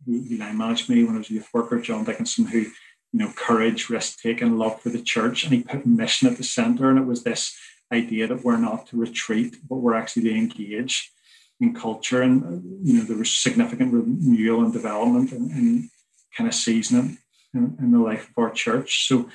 he, 0.05 0.37
line 0.37 0.57
managed 0.57 0.89
me 0.89 1.03
when 1.03 1.15
I 1.15 1.19
was 1.19 1.29
a 1.29 1.33
youth 1.33 1.49
worker, 1.53 1.79
John 1.79 2.03
Dickinson, 2.03 2.45
who, 2.45 2.59
you 2.59 2.71
know, 3.13 3.31
courage, 3.35 3.89
risk 3.89 4.19
taking, 4.19 4.57
love 4.57 4.81
for 4.81 4.89
the 4.89 5.01
church, 5.01 5.43
and 5.43 5.53
he 5.53 5.63
put 5.63 5.85
mission 5.85 6.27
at 6.27 6.37
the 6.37 6.43
center. 6.43 6.89
And 6.89 6.99
it 6.99 7.05
was 7.05 7.23
this 7.23 7.57
idea 7.91 8.27
that 8.27 8.43
we're 8.43 8.57
not 8.57 8.87
to 8.87 8.97
retreat, 8.97 9.57
but 9.67 9.77
we're 9.77 9.95
actually 9.95 10.23
to 10.23 10.35
engage 10.35 11.11
in 11.59 11.73
culture. 11.73 12.21
And 12.21 12.63
you 12.83 12.93
know, 12.93 13.03
there 13.03 13.17
was 13.17 13.31
significant 13.31 13.93
renewal 13.93 14.63
and 14.63 14.73
development 14.73 15.31
and, 15.31 15.51
and 15.51 15.89
kind 16.35 16.47
of 16.47 16.55
seasoning 16.55 17.17
in, 17.53 17.77
in 17.79 17.91
the 17.91 17.99
life 17.99 18.29
of 18.29 18.43
our 18.43 18.51
church. 18.51 19.07
So 19.07 19.29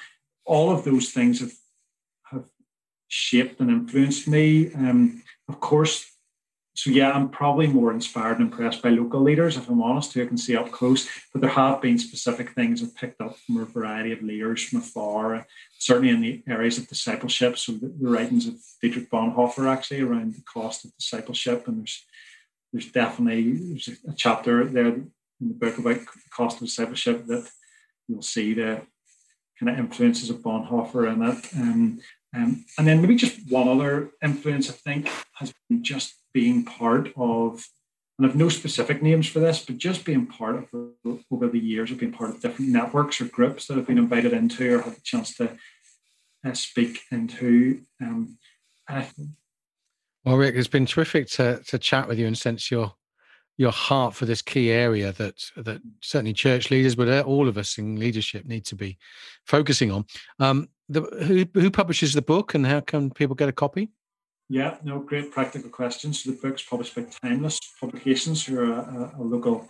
all 0.45 0.71
of 0.71 0.85
those 0.85 1.11
things 1.11 1.41
have 1.41 1.53
shaped 3.09 3.61
and 3.61 3.71
influenced 3.71 4.29
me. 4.29 4.73
Um, 4.75 5.23
of 5.49 5.61
course, 5.61 6.11
so 6.77 6.91
yeah, 6.91 7.11
I'm 7.11 7.31
probably 7.31 7.67
more 7.69 7.91
inspired 7.91 8.39
and 8.39 8.53
impressed 8.53 8.83
by 8.83 8.91
local 8.91 9.23
leaders, 9.23 9.57
if 9.57 9.69
I'm 9.71 9.83
honest, 9.83 10.13
who 10.13 10.23
I 10.23 10.27
can 10.27 10.37
see 10.37 10.57
up 10.57 10.71
close. 10.71 11.09
But 11.33 11.41
there 11.41 11.51
have 11.51 11.81
been 11.81 11.99
specific 11.99 12.51
things 12.51 12.83
I've 12.83 12.95
picked 12.95 13.21
up 13.23 13.39
from 13.39 13.63
a 13.63 13.65
variety 13.65 14.13
of 14.13 14.23
leaders 14.23 14.63
from 14.63 14.81
afar, 14.81 15.47
certainly 15.79 16.11
in 16.11 16.21
the 16.21 16.43
areas 16.47 16.77
of 16.77 16.87
discipleship. 16.87 17.57
So 17.57 17.73
the, 17.73 17.89
the 17.89 18.11
writings 18.11 18.47
of 18.47 18.57
Dietrich 18.83 19.11
Bonhoeffer 19.11 19.67
actually 19.67 20.03
around 20.03 20.35
the 20.35 20.43
cost 20.43 20.85
of 20.85 20.95
discipleship, 20.99 21.67
and 21.67 21.79
there's 21.79 22.05
there's 22.73 22.93
definitely 22.93 23.55
there's 23.55 23.89
a, 23.89 24.13
chapter 24.15 24.67
there 24.67 24.89
in 24.89 25.13
the 25.41 25.55
book 25.55 25.79
about 25.79 26.01
the 26.01 26.07
cost 26.31 26.61
of 26.61 26.67
discipleship 26.67 27.27
that 27.27 27.49
you'll 28.07 28.21
see 28.21 28.53
the 28.53 28.83
kind 29.59 29.71
of 29.71 29.79
influences 29.79 30.29
of 30.29 30.43
Bonhoeffer 30.43 31.11
in 31.11 31.23
it. 31.23 31.47
Um, 31.57 32.01
um, 32.37 32.67
and 32.77 32.87
then 32.87 33.01
maybe 33.01 33.17
just 33.17 33.51
one 33.51 33.67
other 33.67 34.11
influence, 34.23 34.69
I 34.69 34.75
think, 34.75 35.09
has 35.37 35.55
been 35.71 35.83
just 35.83 36.15
being 36.35 36.65
part 36.65 37.11
of, 37.17 37.67
and 38.19 38.27
I've 38.27 38.37
no 38.37 38.51
specific 38.51 39.03
names 39.03 39.27
for 39.27 39.41
this, 39.41 39.65
but 39.65 39.79
just 39.79 40.05
being 40.05 40.27
part 40.27 40.57
of 40.57 40.91
over 41.31 41.49
the 41.49 41.59
years 41.59 41.91
of 41.91 41.99
being 41.99 42.13
part 42.13 42.31
of 42.31 42.43
different 42.43 42.71
networks 42.71 43.23
or 43.23 43.25
groups 43.25 43.67
that 43.67 43.79
I've 43.79 43.87
been 43.87 43.97
invited 43.97 44.35
into 44.35 44.77
or 44.77 44.83
had 44.83 44.97
the 44.97 45.01
chance 45.01 45.35
to 45.37 45.57
uh, 46.47 46.53
speak 46.53 47.01
into. 47.11 47.81
Um, 48.03 48.37
well, 50.25 50.37
Rick, 50.37 50.57
it's 50.57 50.69
been 50.69 50.87
terrific 50.87 51.29
to 51.31 51.63
to 51.69 51.79
chat 51.79 52.07
with 52.07 52.19
you 52.19 52.27
and 52.27 52.37
sense 52.37 52.71
your 52.71 52.95
your 53.57 53.73
heart 53.73 54.15
for 54.15 54.27
this 54.27 54.43
key 54.43 54.71
area 54.71 55.13
that 55.13 55.51
that 55.57 55.81
certainly 56.01 56.33
church 56.33 56.71
leaders, 56.71 56.95
but 56.95 57.09
uh, 57.09 57.23
all 57.27 57.49
of 57.49 57.57
us 57.57 57.79
in 57.79 57.99
leadership 57.99 58.45
need 58.45 58.65
to 58.67 58.77
be 58.77 58.99
focusing 59.45 59.91
on. 59.91 60.05
Um, 60.39 60.69
the, 60.89 61.03
who 61.03 61.61
who 61.61 61.71
publishes 61.71 62.13
the 62.13 62.23
book, 62.23 62.55
and 62.55 62.67
how 62.67 62.81
can 62.81 63.11
people 63.11 63.35
get 63.35 63.49
a 63.49 63.53
copy? 63.53 63.91
Yeah, 64.49 64.77
no, 64.85 65.01
great 65.01 65.33
practical 65.33 65.71
questions. 65.71 66.23
The 66.23 66.39
book's 66.41 66.63
published 66.63 66.95
by 66.95 67.07
Timeless 67.23 67.59
Publications, 67.81 68.47
who 68.47 68.61
are 68.61 68.73
a, 68.73 69.15
a 69.19 69.23
local, 69.23 69.69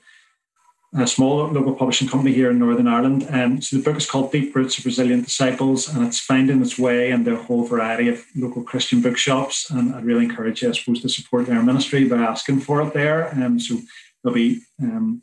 a 0.96 1.06
small 1.06 1.46
local 1.48 1.74
publishing 1.74 2.08
company 2.08 2.32
here 2.32 2.50
in 2.50 2.58
Northern 2.58 2.88
Ireland. 2.88 3.26
Um, 3.30 3.60
so 3.60 3.76
the 3.76 3.82
book 3.82 3.96
is 3.96 4.08
called 4.08 4.32
Deep 4.32 4.54
Roots 4.54 4.78
of 4.78 4.86
Resilient 4.86 5.24
Disciples, 5.24 5.88
and 5.88 6.06
it's 6.06 6.18
finding 6.18 6.62
its 6.62 6.78
way 6.78 7.10
into 7.10 7.34
a 7.34 7.42
whole 7.42 7.66
variety 7.66 8.08
of 8.08 8.24
local 8.34 8.62
Christian 8.62 9.02
bookshops. 9.02 9.70
And 9.70 9.94
I'd 9.94 10.04
really 10.04 10.24
encourage 10.24 10.62
you, 10.62 10.70
I 10.70 10.72
suppose, 10.72 11.02
to 11.02 11.08
support 11.08 11.46
their 11.46 11.62
ministry 11.62 12.08
by 12.08 12.18
asking 12.18 12.60
for 12.60 12.82
it 12.82 12.94
there. 12.94 13.28
Um, 13.34 13.60
so 13.60 13.78
there'll 14.22 14.34
be. 14.34 14.62
Um, 14.82 15.22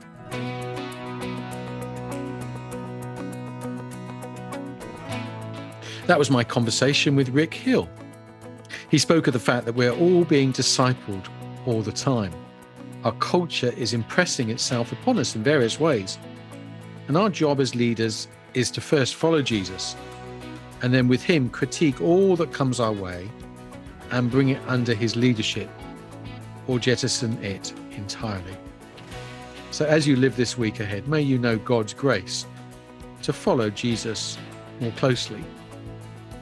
That 6.05 6.19
was 6.19 6.29
my 6.29 6.43
conversation 6.43 7.15
with 7.15 7.29
Rick 7.29 7.55
Hill. 7.55 7.89
He 8.93 8.99
spoke 8.99 9.25
of 9.25 9.33
the 9.33 9.39
fact 9.39 9.65
that 9.65 9.73
we're 9.73 9.95
all 9.95 10.23
being 10.23 10.53
discipled 10.53 11.27
all 11.65 11.81
the 11.81 11.91
time. 11.91 12.31
Our 13.03 13.13
culture 13.13 13.73
is 13.75 13.91
impressing 13.91 14.51
itself 14.51 14.91
upon 14.91 15.17
us 15.17 15.35
in 15.35 15.41
various 15.41 15.79
ways. 15.79 16.19
And 17.07 17.17
our 17.17 17.31
job 17.31 17.59
as 17.59 17.73
leaders 17.73 18.27
is 18.53 18.69
to 18.69 18.81
first 18.81 19.15
follow 19.15 19.41
Jesus 19.41 19.95
and 20.83 20.93
then 20.93 21.07
with 21.07 21.23
him 21.23 21.49
critique 21.49 22.01
all 22.01 22.35
that 22.35 22.53
comes 22.53 22.79
our 22.79 22.91
way 22.91 23.31
and 24.11 24.29
bring 24.29 24.49
it 24.49 24.61
under 24.67 24.93
his 24.93 25.15
leadership 25.15 25.71
or 26.67 26.77
jettison 26.77 27.43
it 27.43 27.73
entirely. 27.93 28.55
So 29.71 29.87
as 29.87 30.07
you 30.07 30.17
live 30.17 30.35
this 30.35 30.55
week 30.55 30.79
ahead, 30.79 31.07
may 31.07 31.21
you 31.21 31.39
know 31.39 31.57
God's 31.57 31.95
grace 31.95 32.45
to 33.23 33.33
follow 33.33 33.71
Jesus 33.71 34.37
more 34.79 34.91
closely 34.91 35.43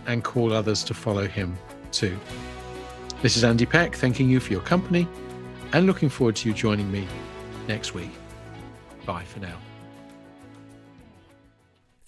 and 0.05 0.21
call 0.21 0.51
others 0.51 0.83
to 0.83 0.93
follow 0.93 1.29
him 1.29 1.57
too. 1.91 2.17
This 3.21 3.37
is 3.37 3.43
Andy 3.43 3.65
Peck, 3.65 3.95
thanking 3.95 4.29
you 4.29 4.39
for 4.39 4.51
your 4.51 4.61
company 4.61 5.07
and 5.73 5.85
looking 5.85 6.09
forward 6.09 6.35
to 6.37 6.49
you 6.49 6.55
joining 6.55 6.91
me 6.91 7.07
next 7.67 7.93
week. 7.93 8.11
Bye 9.05 9.23
for 9.23 9.39
now. 9.39 9.57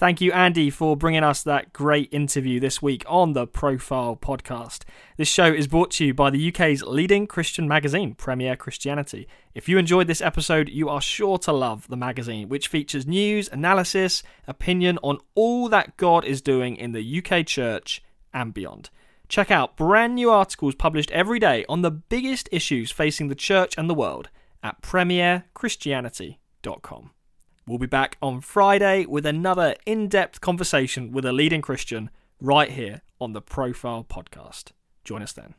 Thank 0.03 0.19
you, 0.19 0.33
Andy, 0.33 0.69
for 0.69 0.97
bringing 0.97 1.23
us 1.23 1.43
that 1.43 1.71
great 1.71 2.11
interview 2.11 2.59
this 2.59 2.81
week 2.81 3.05
on 3.07 3.31
the 3.33 3.47
Profile 3.47 4.17
podcast. 4.21 4.83
This 5.15 5.29
show 5.29 5.45
is 5.45 5.67
brought 5.67 5.91
to 5.91 6.05
you 6.05 6.13
by 6.13 6.29
the 6.29 6.49
UK's 6.49 6.83
leading 6.83 7.25
Christian 7.25 7.69
magazine, 7.69 8.13
Premier 8.13 8.57
Christianity. 8.57 9.29
If 9.53 9.69
you 9.69 9.77
enjoyed 9.77 10.07
this 10.07 10.19
episode, 10.19 10.67
you 10.67 10.89
are 10.89 10.99
sure 10.99 11.37
to 11.37 11.53
love 11.53 11.87
the 11.87 11.95
magazine, 11.95 12.49
which 12.49 12.67
features 12.67 13.07
news, 13.07 13.47
analysis, 13.49 14.23
opinion 14.45 14.99
on 15.03 15.19
all 15.35 15.69
that 15.69 15.95
God 15.95 16.25
is 16.25 16.41
doing 16.41 16.75
in 16.75 16.91
the 16.91 17.23
UK 17.23 17.45
church 17.45 18.03
and 18.33 18.53
beyond. 18.53 18.89
Check 19.33 19.49
out 19.49 19.75
brand 19.75 20.13
new 20.13 20.29
articles 20.29 20.75
published 20.75 21.09
every 21.09 21.39
day 21.39 21.65
on 21.67 21.81
the 21.81 21.89
biggest 21.89 22.47
issues 22.51 22.91
facing 22.91 23.29
the 23.29 23.33
church 23.33 23.73
and 23.79 23.89
the 23.89 23.95
world 23.95 24.29
at 24.61 24.83
premierchristianity.com. 24.83 27.09
We'll 27.65 27.79
be 27.79 27.87
back 27.87 28.17
on 28.21 28.41
Friday 28.41 29.07
with 29.07 29.25
another 29.25 29.73
in 29.87 30.07
depth 30.07 30.39
conversation 30.39 31.11
with 31.11 31.25
a 31.25 31.33
leading 31.33 31.63
Christian 31.63 32.11
right 32.39 32.69
here 32.69 33.01
on 33.19 33.33
the 33.33 33.41
Profile 33.41 34.05
Podcast. 34.07 34.73
Join 35.03 35.23
us 35.23 35.33
then. 35.33 35.55